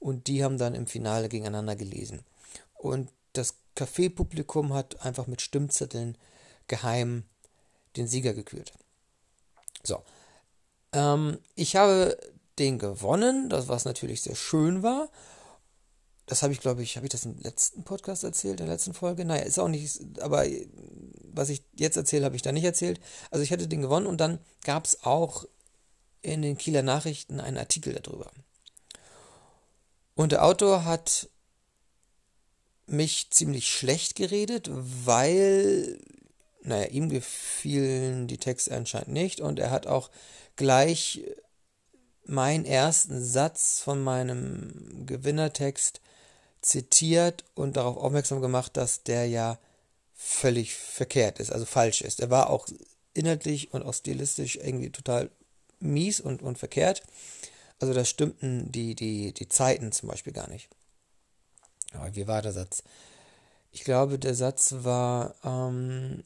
und 0.00 0.26
die 0.26 0.42
haben 0.42 0.58
dann 0.58 0.74
im 0.74 0.86
Finale 0.86 1.28
gegeneinander 1.28 1.76
gelesen. 1.76 2.24
Und 2.84 3.10
das 3.32 3.54
Café-Publikum 3.76 4.74
hat 4.74 5.00
einfach 5.06 5.26
mit 5.26 5.40
Stimmzetteln 5.40 6.18
geheim 6.68 7.24
den 7.96 8.06
Sieger 8.06 8.34
gekürt. 8.34 8.74
So. 9.82 10.02
Ähm, 10.92 11.38
ich 11.54 11.76
habe 11.76 12.18
den 12.58 12.78
gewonnen, 12.78 13.48
das 13.48 13.68
was 13.68 13.86
natürlich 13.86 14.20
sehr 14.20 14.36
schön 14.36 14.82
war. 14.82 15.08
Das 16.26 16.42
habe 16.42 16.52
ich, 16.52 16.60
glaube 16.60 16.82
ich, 16.82 16.96
habe 16.96 17.06
ich 17.06 17.10
das 17.10 17.24
im 17.24 17.38
letzten 17.38 17.84
Podcast 17.84 18.22
erzählt, 18.22 18.60
in 18.60 18.66
der 18.66 18.74
letzten 18.74 18.92
Folge? 18.92 19.24
Naja, 19.24 19.44
ist 19.44 19.58
auch 19.58 19.68
nicht, 19.68 20.20
aber 20.20 20.44
was 21.32 21.48
ich 21.48 21.64
jetzt 21.78 21.96
erzähle, 21.96 22.26
habe 22.26 22.36
ich 22.36 22.42
da 22.42 22.52
nicht 22.52 22.64
erzählt. 22.64 23.00
Also 23.30 23.42
ich 23.42 23.50
hatte 23.50 23.66
den 23.66 23.80
gewonnen 23.80 24.06
und 24.06 24.18
dann 24.18 24.40
gab 24.62 24.84
es 24.84 25.04
auch 25.04 25.46
in 26.20 26.42
den 26.42 26.58
Kieler 26.58 26.82
Nachrichten 26.82 27.40
einen 27.40 27.56
Artikel 27.56 27.94
darüber. 27.94 28.30
Und 30.14 30.32
der 30.32 30.44
Autor 30.44 30.84
hat 30.84 31.30
mich 32.86 33.30
ziemlich 33.30 33.68
schlecht 33.68 34.14
geredet, 34.14 34.68
weil, 34.70 35.98
naja, 36.62 36.86
ihm 36.88 37.08
gefielen 37.08 38.26
die 38.26 38.38
Texte 38.38 38.74
anscheinend 38.74 39.08
nicht 39.08 39.40
und 39.40 39.58
er 39.58 39.70
hat 39.70 39.86
auch 39.86 40.10
gleich 40.56 41.22
meinen 42.26 42.64
ersten 42.64 43.22
Satz 43.22 43.80
von 43.80 44.02
meinem 44.02 45.06
Gewinnertext 45.06 46.00
zitiert 46.62 47.44
und 47.54 47.76
darauf 47.76 47.96
aufmerksam 47.96 48.40
gemacht, 48.40 48.76
dass 48.76 49.02
der 49.02 49.26
ja 49.26 49.58
völlig 50.14 50.74
verkehrt 50.74 51.38
ist, 51.38 51.52
also 51.52 51.66
falsch 51.66 52.00
ist. 52.00 52.20
Er 52.20 52.30
war 52.30 52.50
auch 52.50 52.66
inhaltlich 53.12 53.72
und 53.72 53.82
auch 53.82 53.94
stilistisch 53.94 54.56
irgendwie 54.56 54.90
total 54.90 55.30
mies 55.80 56.20
und, 56.20 56.42
und 56.42 56.58
verkehrt. 56.58 57.02
Also 57.78 57.92
da 57.92 58.04
stimmten 58.04 58.72
die, 58.72 58.94
die, 58.94 59.32
die 59.34 59.48
Zeiten 59.48 59.92
zum 59.92 60.08
Beispiel 60.08 60.32
gar 60.32 60.48
nicht. 60.48 60.68
Aber 61.94 62.14
wie 62.14 62.26
war 62.26 62.42
der 62.42 62.52
Satz? 62.52 62.82
Ich 63.72 63.84
glaube, 63.84 64.18
der 64.18 64.34
Satz 64.34 64.74
war, 64.78 65.34
ähm, 65.44 66.22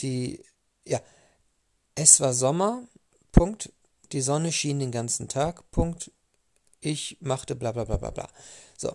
die, 0.00 0.44
ja, 0.86 1.00
es 1.94 2.20
war 2.20 2.34
Sommer, 2.34 2.82
Punkt, 3.32 3.72
die 4.12 4.20
Sonne 4.20 4.52
schien 4.52 4.78
den 4.78 4.90
ganzen 4.90 5.28
Tag, 5.28 5.70
Punkt, 5.70 6.10
ich 6.80 7.16
machte 7.20 7.56
bla 7.56 7.72
bla 7.72 7.84
bla 7.84 7.96
bla 7.96 8.10
bla. 8.10 8.28
So. 8.76 8.94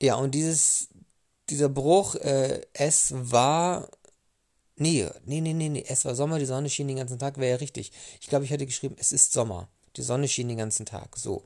Ja, 0.00 0.14
und 0.14 0.34
dieses, 0.34 0.88
dieser 1.50 1.68
Bruch, 1.68 2.14
äh, 2.16 2.60
es 2.72 3.12
war, 3.14 3.88
nee, 4.76 5.08
nee, 5.24 5.40
nee, 5.40 5.52
nee, 5.52 5.68
nee, 5.68 5.84
es 5.88 6.04
war 6.04 6.14
Sommer, 6.14 6.38
die 6.38 6.46
Sonne 6.46 6.70
schien 6.70 6.88
den 6.88 6.98
ganzen 6.98 7.18
Tag, 7.18 7.38
wäre 7.38 7.50
ja 7.50 7.56
richtig. 7.56 7.92
Ich 8.20 8.28
glaube, 8.28 8.44
ich 8.44 8.50
hätte 8.50 8.66
geschrieben, 8.66 8.96
es 8.98 9.12
ist 9.12 9.32
Sommer, 9.32 9.68
die 9.96 10.02
Sonne 10.02 10.28
schien 10.28 10.48
den 10.48 10.58
ganzen 10.58 10.86
Tag, 10.86 11.16
so. 11.16 11.44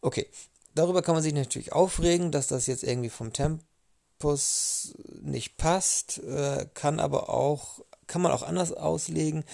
Okay, 0.00 0.28
Darüber 0.76 1.00
kann 1.00 1.14
man 1.14 1.22
sich 1.22 1.32
natürlich 1.32 1.72
aufregen, 1.72 2.30
dass 2.30 2.48
das 2.48 2.66
jetzt 2.66 2.84
irgendwie 2.84 3.08
vom 3.08 3.32
Tempus 3.32 4.94
nicht 5.22 5.56
passt, 5.56 6.18
äh, 6.18 6.66
kann 6.74 7.00
aber 7.00 7.30
auch, 7.30 7.80
kann 8.06 8.20
man 8.20 8.30
auch 8.30 8.42
anders 8.42 8.72
auslegen. 8.72 9.44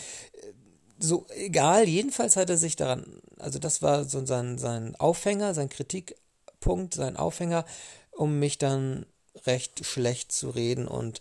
So, 0.98 1.26
egal, 1.30 1.88
jedenfalls 1.88 2.34
hat 2.34 2.50
er 2.50 2.56
sich 2.56 2.74
daran, 2.74 3.20
also 3.38 3.60
das 3.60 3.82
war 3.82 4.04
so 4.04 4.26
sein, 4.26 4.58
sein 4.58 4.96
Aufhänger, 4.96 5.54
sein 5.54 5.68
Kritikpunkt, 5.68 6.94
sein 6.94 7.16
Aufhänger, 7.16 7.64
um 8.10 8.40
mich 8.40 8.58
dann 8.58 9.06
recht 9.46 9.86
schlecht 9.86 10.32
zu 10.32 10.50
reden 10.50 10.88
und 10.88 11.20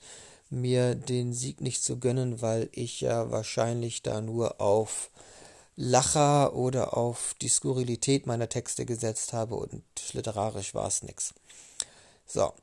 mir 0.49 0.95
den 0.95 1.31
Sieg 1.31 1.61
nicht 1.61 1.83
zu 1.83 1.99
gönnen, 1.99 2.41
weil 2.41 2.69
ich 2.71 3.01
ja 3.01 3.29
wahrscheinlich 3.29 4.01
da 4.01 4.19
nur 4.19 4.59
auf 4.61 5.11
Lacher 5.83 6.53
oder 6.53 6.95
auf 6.95 7.33
die 7.41 7.49
Skurrilität 7.49 8.27
meiner 8.27 8.47
Texte 8.49 8.85
gesetzt 8.85 9.33
habe 9.33 9.55
und 9.55 9.83
literarisch 10.13 10.75
war 10.75 10.85
es 10.85 11.01
nix. 11.01 11.33
So, 12.27 12.53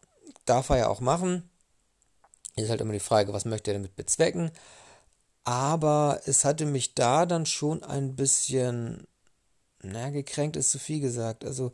darf 0.44 0.70
er 0.70 0.78
ja 0.78 0.88
auch 0.88 1.00
machen. 1.00 1.50
Ist 2.54 2.70
halt 2.70 2.80
immer 2.80 2.92
die 2.92 3.00
Frage, 3.00 3.32
was 3.32 3.44
möchte 3.44 3.72
er 3.72 3.78
damit 3.78 3.96
bezwecken. 3.96 4.52
Aber 5.42 6.20
es 6.26 6.44
hatte 6.44 6.64
mich 6.64 6.94
da 6.94 7.26
dann 7.26 7.44
schon 7.44 7.82
ein 7.82 8.14
bisschen, 8.14 9.08
na, 9.82 10.10
gekränkt 10.10 10.54
ist 10.54 10.70
zu 10.70 10.78
viel 10.78 11.00
gesagt. 11.00 11.44
Also 11.44 11.72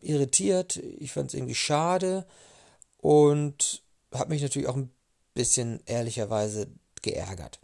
irritiert, 0.00 0.76
ich 0.76 1.12
fand 1.12 1.30
es 1.30 1.34
irgendwie 1.34 1.56
schade 1.56 2.24
und 2.98 3.82
habe 4.14 4.30
mich 4.30 4.42
natürlich 4.42 4.68
auch 4.68 4.76
ein 4.76 4.92
bisschen 5.34 5.82
ehrlicherweise 5.86 6.68
geärgert. 7.02 7.58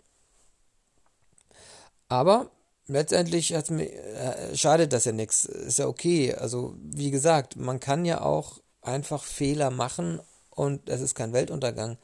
Aber 2.08 2.50
letztendlich 2.86 3.54
mir, 3.70 3.92
äh, 3.92 4.56
schadet 4.56 4.92
das 4.92 5.04
ja 5.04 5.12
nichts. 5.12 5.44
Ist 5.44 5.78
ja 5.78 5.86
okay. 5.86 6.34
Also, 6.34 6.74
wie 6.78 7.10
gesagt, 7.10 7.56
man 7.56 7.80
kann 7.80 8.04
ja 8.04 8.22
auch 8.22 8.60
einfach 8.82 9.24
Fehler 9.24 9.70
machen 9.70 10.20
und 10.50 10.88
es 10.88 11.00
ist 11.00 11.14
kein 11.14 11.32
Weltuntergang. 11.32 11.98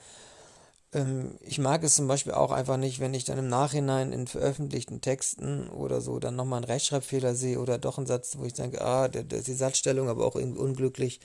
Ähm, 0.92 1.38
ich 1.40 1.58
mag 1.58 1.82
es 1.82 1.96
zum 1.96 2.06
Beispiel 2.06 2.32
auch 2.32 2.52
einfach 2.52 2.76
nicht, 2.76 3.00
wenn 3.00 3.14
ich 3.14 3.24
dann 3.24 3.38
im 3.38 3.48
Nachhinein 3.48 4.12
in 4.12 4.26
veröffentlichten 4.26 5.00
Texten 5.00 5.68
oder 5.68 6.00
so 6.00 6.18
dann 6.18 6.36
nochmal 6.36 6.58
einen 6.58 6.70
Rechtschreibfehler 6.70 7.34
sehe 7.34 7.60
oder 7.60 7.78
doch 7.78 7.98
einen 7.98 8.06
Satz, 8.06 8.36
wo 8.38 8.44
ich 8.44 8.54
denke, 8.54 8.82
ah, 8.82 9.08
der 9.08 9.24
ist 9.38 9.48
die 9.48 9.54
Satzstellung 9.54 10.08
aber 10.08 10.26
auch 10.26 10.36
irgendwie 10.36 10.60
unglücklich. 10.60 11.20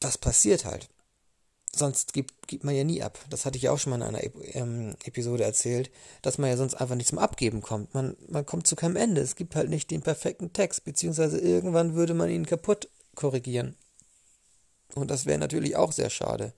Das 0.00 0.18
passiert 0.18 0.64
halt 0.64 0.88
sonst 1.74 2.12
gibt, 2.12 2.48
gibt 2.48 2.64
man 2.64 2.74
ja 2.74 2.84
nie 2.84 3.02
ab. 3.02 3.18
Das 3.30 3.46
hatte 3.46 3.56
ich 3.56 3.68
auch 3.68 3.78
schon 3.78 3.90
mal 3.90 3.96
in 3.96 4.02
einer 4.02 4.22
ähm, 4.54 4.96
Episode 5.04 5.44
erzählt, 5.44 5.90
dass 6.22 6.38
man 6.38 6.50
ja 6.50 6.56
sonst 6.56 6.74
einfach 6.74 6.96
nicht 6.96 7.08
zum 7.08 7.18
Abgeben 7.18 7.62
kommt. 7.62 7.94
Man, 7.94 8.16
man 8.28 8.44
kommt 8.44 8.66
zu 8.66 8.76
keinem 8.76 8.96
Ende. 8.96 9.20
Es 9.20 9.36
gibt 9.36 9.54
halt 9.54 9.70
nicht 9.70 9.90
den 9.90 10.02
perfekten 10.02 10.52
Text, 10.52 10.84
beziehungsweise 10.84 11.38
irgendwann 11.38 11.94
würde 11.94 12.14
man 12.14 12.28
ihn 12.28 12.46
kaputt 12.46 12.88
korrigieren. 13.14 13.76
Und 14.94 15.10
das 15.10 15.26
wäre 15.26 15.38
natürlich 15.38 15.76
auch 15.76 15.92
sehr 15.92 16.10
schade. 16.10 16.52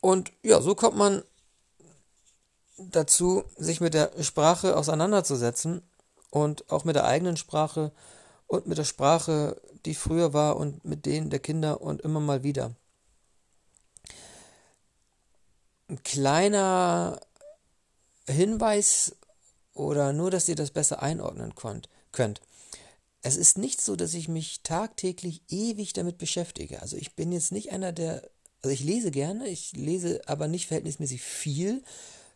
Und 0.00 0.32
ja, 0.42 0.60
so 0.60 0.74
kommt 0.74 0.96
man 0.96 1.22
dazu, 2.76 3.44
sich 3.56 3.80
mit 3.80 3.94
der 3.94 4.10
Sprache 4.20 4.76
auseinanderzusetzen 4.76 5.82
und 6.30 6.70
auch 6.70 6.84
mit 6.84 6.96
der 6.96 7.06
eigenen 7.06 7.36
Sprache 7.36 7.92
und 8.54 8.66
mit 8.66 8.78
der 8.78 8.84
Sprache, 8.84 9.60
die 9.84 9.94
früher 9.94 10.32
war 10.32 10.56
und 10.56 10.84
mit 10.84 11.06
denen 11.06 11.30
der 11.30 11.40
Kinder 11.40 11.80
und 11.80 12.02
immer 12.02 12.20
mal 12.20 12.42
wieder. 12.42 12.74
Ein 15.88 16.02
kleiner 16.02 17.20
Hinweis 18.26 19.16
oder 19.74 20.12
nur, 20.12 20.30
dass 20.30 20.48
ihr 20.48 20.54
das 20.54 20.70
besser 20.70 21.02
einordnen 21.02 21.54
könnt. 22.12 22.40
Es 23.22 23.36
ist 23.36 23.58
nicht 23.58 23.80
so, 23.80 23.96
dass 23.96 24.14
ich 24.14 24.28
mich 24.28 24.62
tagtäglich 24.62 25.42
ewig 25.48 25.92
damit 25.92 26.18
beschäftige. 26.18 26.80
Also 26.80 26.96
ich 26.96 27.14
bin 27.14 27.32
jetzt 27.32 27.52
nicht 27.52 27.72
einer, 27.72 27.92
der, 27.92 28.28
also 28.62 28.72
ich 28.72 28.84
lese 28.84 29.10
gerne, 29.10 29.48
ich 29.48 29.72
lese 29.72 30.22
aber 30.26 30.48
nicht 30.48 30.66
verhältnismäßig 30.68 31.22
viel. 31.22 31.82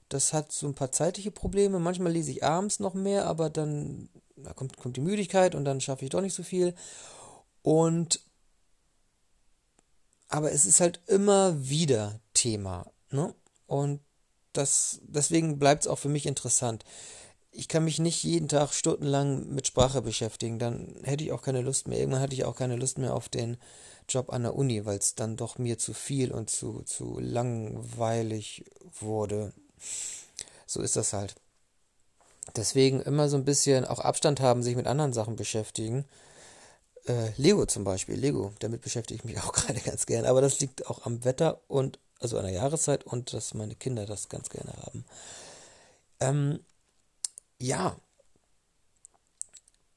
Das 0.09 0.33
hat 0.33 0.53
so 0.53 0.67
ein 0.67 0.75
paar 0.75 0.93
zeitliche 0.93 1.31
Probleme. 1.31 1.79
Manchmal 1.79 2.13
lese 2.13 2.31
ich 2.31 2.45
abends 2.45 2.81
noch 2.81 2.95
mehr, 2.95 3.27
aber 3.27 3.51
dann 3.51 4.09
da 4.37 4.53
kommt, 4.53 4.77
kommt 4.77 4.97
die 4.97 5.03
Müdigkeit 5.03 5.55
und 5.55 5.65
dann 5.65 5.81
schaffe 5.81 6.05
ich 6.05 6.11
doch 6.11 6.21
nicht 6.21 6.35
so 6.35 6.43
viel. 6.43 6.75
Und 7.63 8.21
aber 10.29 10.53
es 10.53 10.67
ist 10.67 10.81
halt 10.81 11.01
immer 11.07 11.69
wieder 11.69 12.21
Thema. 12.35 12.91
Ne? 13.11 13.35
Und 13.67 14.01
das, 14.53 15.01
deswegen 15.03 15.59
bleibt 15.59 15.85
es 15.85 15.89
auch 15.89 15.99
für 15.99 16.09
mich 16.09 16.27
interessant. 16.27 16.85
Ich 17.51 17.67
kann 17.67 17.85
mich 17.85 17.99
nicht 17.99 18.23
jeden 18.23 18.49
Tag 18.49 18.73
stundenlang 18.73 19.49
mit 19.49 19.67
Sprache 19.67 20.03
beschäftigen, 20.03 20.59
dann 20.59 21.01
hätte 21.03 21.25
ich 21.25 21.33
auch 21.33 21.43
keine 21.43 21.63
Lust 21.63 21.89
mehr. 21.89 21.99
Irgendwann 21.99 22.21
hatte 22.21 22.35
ich 22.35 22.45
auch 22.45 22.55
keine 22.55 22.77
Lust 22.77 22.99
mehr 22.99 23.15
auf 23.15 23.29
den 23.29 23.57
Job 24.09 24.33
an 24.33 24.43
der 24.43 24.55
Uni, 24.55 24.85
weil 24.85 24.99
es 24.99 25.15
dann 25.15 25.37
doch 25.37 25.59
mir 25.59 25.79
zu 25.79 25.95
viel 25.95 26.31
und 26.31 26.51
zu, 26.51 26.83
zu 26.83 27.19
langweilig 27.19 28.65
wurde. 29.01 29.53
So 30.67 30.81
ist 30.81 30.97
das 30.97 31.13
halt. 31.13 31.35
Deswegen 32.57 33.01
immer 33.01 33.29
so 33.29 33.37
ein 33.37 33.45
bisschen 33.45 33.85
auch 33.85 33.99
Abstand 33.99 34.41
haben, 34.41 34.63
sich 34.63 34.77
mit 34.77 34.87
anderen 34.87 35.13
Sachen 35.13 35.37
beschäftigen. 35.37 36.05
Äh, 37.07 37.31
Lego 37.37 37.67
zum 37.67 37.85
Beispiel, 37.85 38.17
Lego, 38.17 38.53
damit 38.59 38.83
beschäftige 38.83 39.19
ich 39.19 39.25
mich 39.25 39.39
auch 39.43 39.53
gerade 39.53 39.81
ganz 39.81 40.07
gern. 40.07 40.27
Aber 40.27 40.41
das 40.41 40.61
liegt 40.61 40.87
auch 40.87 41.05
am 41.05 41.25
Wetter 41.25 41.61
und 41.69 41.99
also 42.21 42.39
an 42.39 42.45
der 42.45 42.55
Jahreszeit 42.55 43.05
und 43.05 43.33
dass 43.33 43.55
meine 43.55 43.75
Kinder 43.75 44.07
das 44.07 44.29
ganz 44.29 44.49
gerne 44.49 44.73
haben. 44.85 45.05
Ähm, 46.21 46.61
ja, 47.59 47.97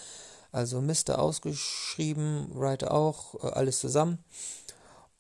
Also 0.52 0.82
Mr. 0.82 1.20
ausgeschrieben, 1.20 2.50
Writer 2.54 2.94
auch, 2.94 3.44
äh, 3.44 3.48
alles 3.50 3.80
zusammen. 3.80 4.24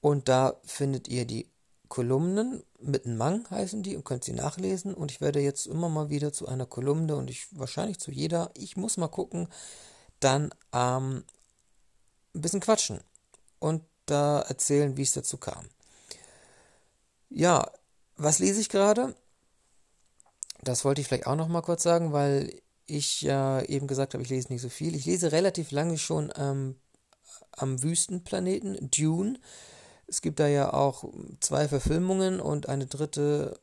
Und 0.05 0.29
da 0.29 0.61
findet 0.63 1.07
ihr 1.07 1.25
die 1.25 1.49
Kolumnen 1.87 2.61
mit 2.79 3.07
einem 3.07 3.17
Mang 3.17 3.49
heißen 3.49 3.81
die 3.81 3.95
und 3.95 4.03
könnt 4.03 4.23
sie 4.23 4.33
nachlesen. 4.33 4.93
Und 4.93 5.09
ich 5.09 5.19
werde 5.19 5.39
jetzt 5.39 5.65
immer 5.65 5.89
mal 5.89 6.11
wieder 6.11 6.31
zu 6.31 6.47
einer 6.47 6.67
Kolumne 6.67 7.15
und 7.15 7.27
ich 7.27 7.47
wahrscheinlich 7.57 7.97
zu 7.97 8.11
jeder, 8.11 8.51
ich 8.55 8.77
muss 8.77 8.97
mal 8.97 9.07
gucken, 9.07 9.47
dann 10.19 10.53
ähm, 10.73 11.23
ein 12.35 12.41
bisschen 12.41 12.59
quatschen 12.59 12.99
und 13.57 13.81
da 14.05 14.41
erzählen, 14.41 14.95
wie 14.95 15.01
es 15.01 15.13
dazu 15.13 15.37
kam. 15.37 15.69
Ja, 17.31 17.71
was 18.15 18.37
lese 18.37 18.61
ich 18.61 18.69
gerade? 18.69 19.15
Das 20.61 20.85
wollte 20.85 21.01
ich 21.01 21.07
vielleicht 21.07 21.25
auch 21.25 21.35
noch 21.35 21.47
mal 21.47 21.63
kurz 21.63 21.81
sagen, 21.81 22.13
weil 22.13 22.61
ich 22.85 23.23
ja 23.23 23.59
eben 23.63 23.87
gesagt 23.87 24.13
habe, 24.13 24.21
ich 24.21 24.29
lese 24.29 24.53
nicht 24.53 24.61
so 24.61 24.69
viel. 24.69 24.93
Ich 24.93 25.07
lese 25.07 25.31
relativ 25.31 25.71
lange 25.71 25.97
schon 25.97 26.31
ähm, 26.35 26.75
am 27.53 27.81
Wüstenplaneten 27.81 28.91
Dune. 28.91 29.39
Es 30.07 30.21
gibt 30.21 30.39
da 30.39 30.47
ja 30.47 30.73
auch 30.73 31.05
zwei 31.39 31.67
Verfilmungen 31.67 32.39
und 32.39 32.69
eine 32.69 32.85
dritte, 32.85 33.59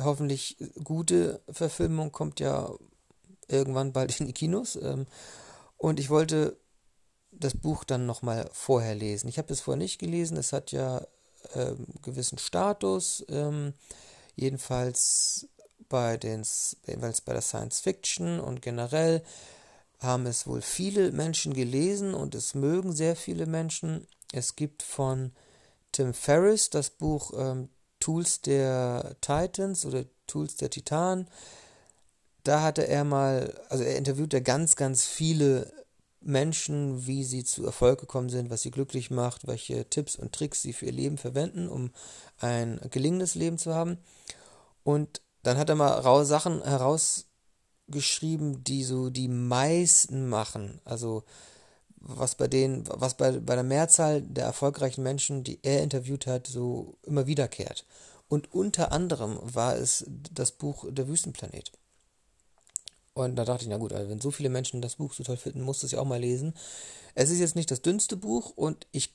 hoffentlich 0.00 0.56
gute 0.84 1.42
Verfilmung 1.48 2.12
kommt 2.12 2.40
ja 2.40 2.70
irgendwann 3.48 3.92
bald 3.92 4.18
in 4.20 4.26
die 4.26 4.32
Kinos. 4.32 4.76
Ähm, 4.76 5.06
und 5.76 6.00
ich 6.00 6.10
wollte 6.10 6.58
das 7.30 7.54
Buch 7.54 7.84
dann 7.84 8.06
nochmal 8.06 8.48
vorher 8.52 8.94
lesen. 8.94 9.28
Ich 9.28 9.38
habe 9.38 9.52
es 9.52 9.60
vorher 9.60 9.78
nicht 9.78 9.98
gelesen. 9.98 10.36
Es 10.36 10.52
hat 10.52 10.72
ja 10.72 11.06
ähm, 11.54 11.86
gewissen 12.02 12.38
Status. 12.38 13.24
Ähm, 13.28 13.74
jedenfalls 14.34 15.48
bei 15.88 16.16
den 16.16 16.44
jedenfalls 16.86 17.20
bei 17.20 17.32
der 17.32 17.42
Science 17.42 17.80
Fiction 17.80 18.40
und 18.40 18.62
generell 18.62 19.22
haben 19.98 20.26
es 20.26 20.46
wohl 20.46 20.62
viele 20.62 21.12
Menschen 21.12 21.54
gelesen 21.54 22.14
und 22.14 22.34
es 22.34 22.54
mögen 22.54 22.94
sehr 22.94 23.16
viele 23.16 23.46
Menschen. 23.46 24.06
Es 24.32 24.56
gibt 24.56 24.82
von 24.82 25.32
Tim 25.92 26.14
Ferriss 26.14 26.70
das 26.70 26.90
Buch 26.90 27.32
ähm, 27.36 27.68
Tools 28.00 28.40
der 28.40 29.16
Titans 29.20 29.86
oder 29.86 30.04
Tools 30.26 30.56
der 30.56 30.70
Titanen. 30.70 31.28
Da 32.44 32.62
hatte 32.62 32.86
er 32.86 33.04
mal, 33.04 33.60
also 33.68 33.82
er 33.82 33.96
interviewt 33.96 34.32
ja 34.32 34.40
ganz, 34.40 34.76
ganz 34.76 35.04
viele 35.04 35.72
Menschen, 36.20 37.06
wie 37.06 37.24
sie 37.24 37.44
zu 37.44 37.64
Erfolg 37.64 38.00
gekommen 38.00 38.28
sind, 38.28 38.50
was 38.50 38.62
sie 38.62 38.70
glücklich 38.70 39.10
macht, 39.10 39.46
welche 39.46 39.88
Tipps 39.88 40.16
und 40.16 40.32
Tricks 40.32 40.62
sie 40.62 40.72
für 40.72 40.86
ihr 40.86 40.92
Leben 40.92 41.18
verwenden, 41.18 41.68
um 41.68 41.92
ein 42.38 42.80
gelingendes 42.90 43.34
Leben 43.34 43.58
zu 43.58 43.74
haben. 43.74 43.98
Und 44.82 45.20
dann 45.42 45.56
hat 45.56 45.68
er 45.68 45.76
mal 45.76 45.88
raue 45.88 46.24
Sachen 46.24 46.62
herausgeschrieben, 46.62 48.64
die 48.64 48.84
so 48.84 49.10
die 49.10 49.28
meisten 49.28 50.28
machen. 50.28 50.80
Also 50.84 51.24
was 52.08 52.34
bei 52.34 52.48
denen, 52.48 52.84
was 52.88 53.16
bei, 53.16 53.32
bei 53.32 53.54
der 53.54 53.64
Mehrzahl 53.64 54.22
der 54.22 54.44
erfolgreichen 54.44 55.02
Menschen, 55.02 55.44
die 55.44 55.58
er 55.62 55.82
interviewt 55.82 56.26
hat, 56.26 56.46
so 56.46 56.96
immer 57.02 57.26
wiederkehrt. 57.26 57.84
Und 58.28 58.52
unter 58.52 58.92
anderem 58.92 59.38
war 59.42 59.76
es 59.76 60.04
das 60.08 60.52
Buch 60.52 60.86
Der 60.88 61.08
Wüstenplanet. 61.08 61.72
Und 63.14 63.36
da 63.36 63.46
dachte 63.46 63.64
ich, 63.64 63.70
na 63.70 63.78
gut, 63.78 63.92
also 63.94 64.10
wenn 64.10 64.20
so 64.20 64.30
viele 64.30 64.50
Menschen 64.50 64.82
das 64.82 64.96
Buch 64.96 65.14
so 65.14 65.24
toll 65.24 65.38
finden, 65.38 65.62
muss 65.62 65.82
es 65.82 65.92
ja 65.92 66.00
auch 66.00 66.04
mal 66.04 66.20
lesen. 66.20 66.52
Es 67.14 67.30
ist 67.30 67.38
jetzt 67.38 67.56
nicht 67.56 67.70
das 67.70 67.80
dünnste 67.80 68.14
Buch 68.14 68.52
und 68.56 68.86
ich 68.92 69.10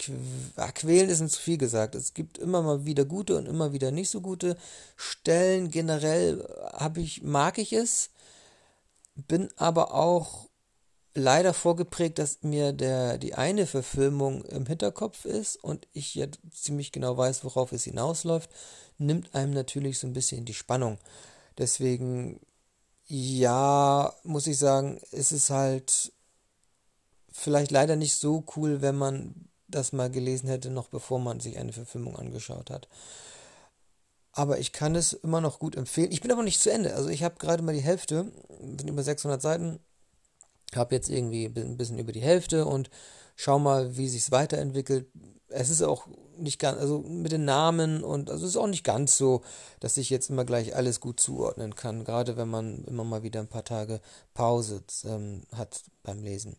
ah, 0.56 0.72
quälen 0.72 1.08
ist 1.08 1.20
nicht 1.20 1.36
zu 1.36 1.40
viel 1.40 1.60
gesagt. 1.60 1.94
Es 1.94 2.16
gibt 2.16 2.40
immer 2.40 2.64
mal 2.64 2.86
wieder 2.86 3.06
gute 3.06 3.38
und 3.38 3.46
immer 3.46 3.74
wieder 3.74 3.92
nicht 3.92 4.10
so 4.10 4.22
gute 4.22 4.58
Stellen. 4.96 5.70
Generell 5.70 6.44
habe 6.74 7.00
ich, 7.00 7.22
mag 7.22 7.60
ich 7.60 7.74
es, 7.74 8.10
bin 9.14 9.50
aber 9.56 9.94
auch 9.94 10.50
leider 11.14 11.54
vorgeprägt, 11.54 12.20
dass 12.20 12.42
mir 12.42 12.74
der, 12.74 13.18
die 13.18 13.34
eine 13.34 13.66
Verfilmung 13.68 14.44
im 14.46 14.66
Hinterkopf 14.66 15.26
ist 15.26 15.58
und 15.58 15.88
ich 15.94 16.16
ja 16.16 16.28
ziemlich 16.52 16.92
genau 16.92 17.18
weiß, 17.18 17.44
worauf 17.44 17.72
es 17.72 17.84
hinausläuft, 17.84 18.50
nimmt 18.98 19.34
einem 19.36 19.54
natürlich 19.54 20.00
so 20.00 20.08
ein 20.08 20.14
bisschen 20.14 20.46
die 20.46 20.54
Spannung. 20.54 21.00
Deswegen, 21.58 22.40
ja, 23.06 24.14
muss 24.24 24.48
ich 24.48 24.58
sagen, 24.58 25.02
es 25.12 25.32
ist 25.32 25.50
halt 25.50 26.14
vielleicht 27.32 27.72
leider 27.72 27.96
nicht 27.96 28.16
so 28.16 28.46
cool, 28.56 28.82
wenn 28.82 28.96
man 28.98 29.50
das 29.68 29.94
mal 29.94 30.10
gelesen 30.10 30.50
hätte, 30.50 30.70
noch 30.70 30.90
bevor 30.90 31.20
man 31.20 31.40
sich 31.40 31.58
eine 31.58 31.74
Verfilmung 31.74 32.16
angeschaut 32.16 32.70
hat. 32.70 32.88
Aber 34.34 34.60
ich 34.60 34.72
kann 34.72 34.96
es 34.96 35.14
immer 35.14 35.42
noch 35.42 35.60
gut 35.60 35.76
empfehlen. 35.76 36.12
Ich 36.12 36.22
bin 36.22 36.32
aber 36.32 36.44
nicht 36.44 36.62
zu 36.62 36.72
Ende. 36.72 36.96
Also 36.96 37.10
ich 37.10 37.24
habe 37.24 37.36
gerade 37.38 37.64
mal 37.64 37.76
die 37.76 37.82
Hälfte, 37.82 38.32
sind 38.60 38.90
über 38.90 39.04
600 39.04 39.42
Seiten, 39.42 39.80
habe 40.78 40.96
jetzt 40.96 41.10
irgendwie 41.10 41.46
ein 41.46 41.78
bisschen 41.78 42.00
über 42.00 42.12
die 42.12 42.22
Hälfte 42.22 42.66
und 42.66 42.90
schau 43.36 43.60
mal, 43.60 43.98
wie 43.98 44.08
sich 44.08 44.24
es 44.24 44.32
weiterentwickelt. 44.32 45.08
Es 45.50 45.70
ist 45.70 45.82
auch 45.82 46.08
nicht 46.38 46.60
ganz, 46.60 46.80
also 46.80 47.00
mit 47.00 47.32
den 47.32 47.46
Namen 47.46 48.04
und 48.04 48.30
also 48.30 48.46
es 48.46 48.52
ist 48.52 48.58
auch 48.58 48.68
nicht 48.68 48.84
ganz 48.84 49.18
so, 49.18 49.42
dass 49.80 49.98
ich 49.98 50.10
jetzt 50.10 50.30
immer 50.30 50.46
gleich 50.46 50.76
alles 50.76 51.00
gut 51.00 51.20
zuordnen 51.20 51.76
kann, 51.76 52.04
gerade 52.04 52.38
wenn 52.38 52.50
man 52.50 52.84
immer 52.86 53.04
mal 53.04 53.24
wieder 53.24 53.40
ein 53.40 53.48
paar 53.48 53.66
Tage 53.66 54.02
Pause 54.34 54.84
ähm, 55.06 55.44
hat 55.56 55.84
beim 56.04 56.24
Lesen. 56.24 56.56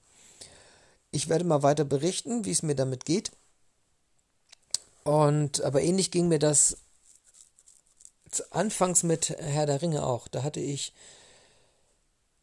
Ich 1.10 1.28
werde 1.28 1.44
mal 1.44 1.62
weiter 1.62 1.84
berichten, 1.84 2.44
wie 2.44 2.50
es 2.50 2.62
mir 2.62 2.74
damit 2.74 3.04
geht. 3.04 3.32
Und 5.04 5.62
aber 5.62 5.82
ähnlich 5.82 6.10
ging 6.10 6.28
mir 6.28 6.38
das 6.38 6.76
anfangs 8.50 9.02
mit 9.02 9.30
Herr 9.30 9.66
der 9.66 9.82
Ringe 9.82 10.06
auch. 10.06 10.28
Da 10.28 10.42
hatte 10.42 10.60
ich 10.60 10.94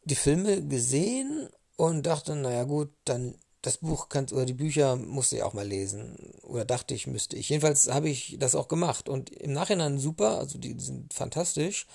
die 0.04 0.14
Filme 0.14 0.62
gesehen 0.62 1.48
und 1.80 2.04
dachte, 2.04 2.36
naja 2.36 2.64
gut, 2.64 2.90
dann 3.04 3.34
das 3.62 3.78
Buch 3.78 4.08
kannst 4.08 4.32
oder 4.32 4.46
die 4.46 4.54
Bücher 4.54 4.96
musste 4.96 5.36
ich 5.36 5.42
auch 5.42 5.52
mal 5.52 5.66
lesen. 5.66 6.16
Oder 6.42 6.64
dachte 6.64 6.94
ich 6.94 7.06
müsste 7.06 7.36
ich. 7.36 7.48
Jedenfalls 7.48 7.90
habe 7.90 8.08
ich 8.08 8.36
das 8.38 8.54
auch 8.54 8.68
gemacht. 8.68 9.08
Und 9.08 9.30
im 9.30 9.52
Nachhinein 9.52 9.98
super, 9.98 10.38
also 10.38 10.58
die 10.58 10.78
sind 10.78 11.12
fantastisch. 11.12 11.86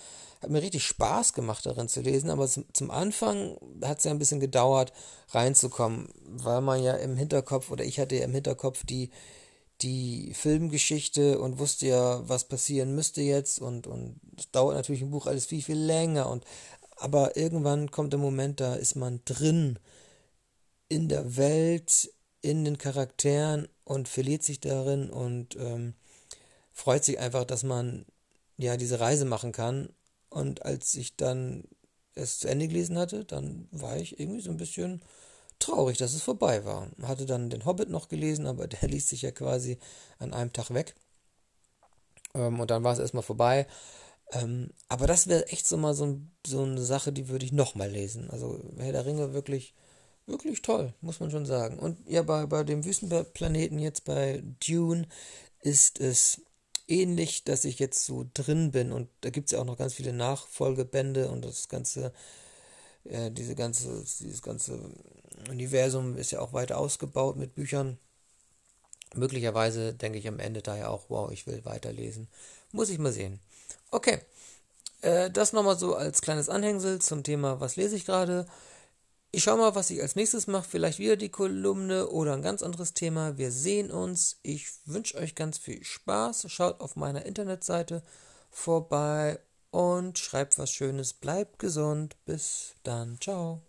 Hat 0.42 0.50
mir 0.50 0.62
richtig 0.62 0.84
Spaß 0.84 1.34
gemacht 1.34 1.66
darin 1.66 1.88
zu 1.88 2.02
lesen, 2.02 2.30
aber 2.30 2.48
zum, 2.48 2.66
zum 2.74 2.92
Anfang 2.92 3.58
hat 3.84 4.00
es 4.00 4.04
ja 4.04 4.12
ein 4.12 4.20
bisschen 4.20 4.40
gedauert 4.40 4.92
reinzukommen, 5.30 6.10
weil 6.28 6.62
man 6.62 6.84
ja 6.84 6.96
im 6.96 7.16
Hinterkopf 7.16 7.72
oder 7.72 7.84
ich 7.84 8.00
hatte 8.00 8.16
ja 8.16 8.26
im 8.26 8.34
Hinterkopf 8.34 8.86
die 8.86 9.10
die 9.82 10.34
Filmgeschichte 10.34 11.38
und 11.38 11.60
wusste 11.60 11.88
ja, 11.88 12.30
was 12.30 12.46
passieren 12.46 12.96
müsste 12.96 13.22
jetzt. 13.22 13.60
Und 13.60 13.88
und 13.88 14.20
dauert 14.52 14.76
natürlich 14.76 15.02
im 15.02 15.12
Buch 15.12 15.28
alles 15.28 15.48
viel 15.48 15.62
viel 15.62 15.78
länger. 15.78 16.30
Und 16.30 16.44
aber 16.96 17.38
irgendwann 17.38 17.92
kommt 17.92 18.14
der 18.14 18.20
Moment, 18.20 18.60
da 18.60 18.76
ist 18.76 18.96
man 18.96 19.22
drin 19.26 19.80
in 20.88 21.10
der 21.10 21.38
Welt, 21.38 22.12
in 22.42 22.64
den 22.64 22.78
Charakteren 22.78 23.68
und 23.84 24.08
verliert 24.08 24.44
sich 24.44 24.60
darin 24.60 25.10
und 25.10 25.56
ähm, 25.56 25.96
freut 26.72 27.04
sich 27.04 27.20
einfach, 27.20 27.46
dass 27.46 27.64
man 27.64 28.06
ja 28.58 28.78
diese 28.78 29.00
Reise 29.00 29.26
machen 29.26 29.52
kann. 29.52 29.90
Und 30.30 30.66
als 30.66 30.96
ich 30.96 31.16
dann 31.16 31.64
es 32.14 32.40
zu 32.40 32.48
Ende 32.48 32.68
gelesen 32.68 32.98
hatte, 32.98 33.26
dann 33.26 33.68
war 33.72 33.98
ich 33.98 34.20
irgendwie 34.20 34.42
so 34.42 34.52
ein 34.52 34.58
bisschen 34.58 35.02
traurig, 35.60 35.98
dass 35.98 36.14
es 36.14 36.22
vorbei 36.22 36.66
war. 36.66 36.90
Hatte 37.02 37.26
dann 37.26 37.50
den 37.50 37.66
Hobbit 37.66 37.90
noch 37.90 38.10
gelesen, 38.10 38.46
aber 38.46 38.68
der 38.68 38.88
ließ 38.90 39.10
sich 39.10 39.24
ja 39.24 39.32
quasi 39.32 39.78
an 40.20 40.34
einem 40.34 40.54
Tag 40.54 40.74
weg. 40.74 40.96
Ähm, 42.34 42.60
und 42.60 42.72
dann 42.72 42.84
war 42.84 42.94
es 42.94 43.00
erstmal 43.00 43.24
vorbei. 43.24 43.68
Ähm, 44.32 44.72
aber 44.90 45.08
das 45.08 45.28
wäre 45.28 45.48
echt 45.48 45.68
so 45.68 45.78
mal 45.78 45.94
so, 45.94 46.20
so 46.46 46.64
eine 46.64 46.82
Sache, 46.82 47.12
die 47.14 47.30
würde 47.30 47.46
ich 47.46 47.52
nochmal 47.52 47.90
lesen. 47.92 48.30
Also 48.32 48.60
Herr 48.78 48.92
der 48.92 49.06
Ringe 49.06 49.34
wirklich, 49.34 49.74
wirklich 50.26 50.62
toll, 50.62 50.94
muss 51.02 51.20
man 51.20 51.32
schon 51.32 51.46
sagen. 51.46 51.80
Und 51.80 51.98
ja, 52.10 52.24
bei, 52.24 52.46
bei 52.48 52.64
dem 52.64 52.86
Wüstenplaneten 52.86 53.80
jetzt 53.80 54.06
bei 54.06 54.44
Dune 54.68 55.08
ist 55.62 56.00
es 56.00 56.42
ähnlich, 56.88 57.44
dass 57.44 57.66
ich 57.66 57.80
jetzt 57.80 58.06
so 58.06 58.26
drin 58.34 58.72
bin 58.72 58.92
und 58.92 59.10
da 59.22 59.30
gibt 59.32 59.48
es 59.48 59.54
ja 59.54 59.60
auch 59.60 59.66
noch 59.66 59.78
ganz 59.78 59.94
viele 59.96 60.14
Nachfolgebände 60.14 61.30
und 61.30 61.44
das 61.46 61.68
ganze, 61.70 62.14
äh, 63.06 63.32
diese 63.32 63.56
ganze, 63.56 64.04
dieses 64.20 64.42
ganze 64.42 64.80
Universum 65.50 66.18
ist 66.18 66.32
ja 66.32 66.42
auch 66.42 66.54
weiter 66.54 66.78
ausgebaut 66.78 67.38
mit 67.38 67.56
Büchern. 67.56 67.98
Möglicherweise 69.16 69.94
denke 69.94 70.20
ich 70.20 70.28
am 70.28 70.40
Ende 70.40 70.62
daher 70.62 70.92
auch, 70.92 71.06
wow, 71.10 71.32
ich 71.32 71.48
will 71.48 71.64
weiterlesen. 71.66 72.28
Muss 72.72 72.90
ich 72.90 73.00
mal 73.00 73.14
sehen. 73.14 73.40
Okay, 73.96 74.20
äh, 75.04 75.32
das 75.32 75.54
nochmal 75.54 75.80
so 75.80 75.96
als 75.96 76.22
kleines 76.22 76.50
Anhängsel 76.50 77.00
zum 77.00 77.24
Thema, 77.24 77.62
was 77.62 77.78
lese 77.78 77.96
ich 77.96 78.06
gerade. 78.06 78.46
Ich 79.32 79.44
schaue 79.44 79.58
mal, 79.58 79.74
was 79.76 79.90
ich 79.90 80.02
als 80.02 80.18
nächstes 80.18 80.48
mache. 80.48 80.68
Vielleicht 80.70 81.00
wieder 81.00 81.16
die 81.16 81.30
Kolumne 81.30 82.10
oder 82.10 82.34
ein 82.34 82.42
ganz 82.42 82.62
anderes 82.62 82.94
Thema. 82.94 83.38
Wir 83.38 83.52
sehen 83.52 83.92
uns. 83.92 84.40
Ich 84.44 84.68
wünsche 84.86 85.18
euch 85.18 85.34
ganz 85.36 85.58
viel 85.60 85.84
Spaß. 85.84 86.48
Schaut 86.52 86.82
auf 86.82 86.98
meiner 86.98 87.26
Internetseite 87.26 88.04
vorbei 88.52 89.40
und 89.72 90.20
schreibt 90.20 90.58
was 90.58 90.72
Schönes. 90.72 91.14
Bleibt 91.14 91.60
gesund. 91.60 92.18
Bis 92.26 92.76
dann. 92.84 93.18
Ciao. 93.22 93.62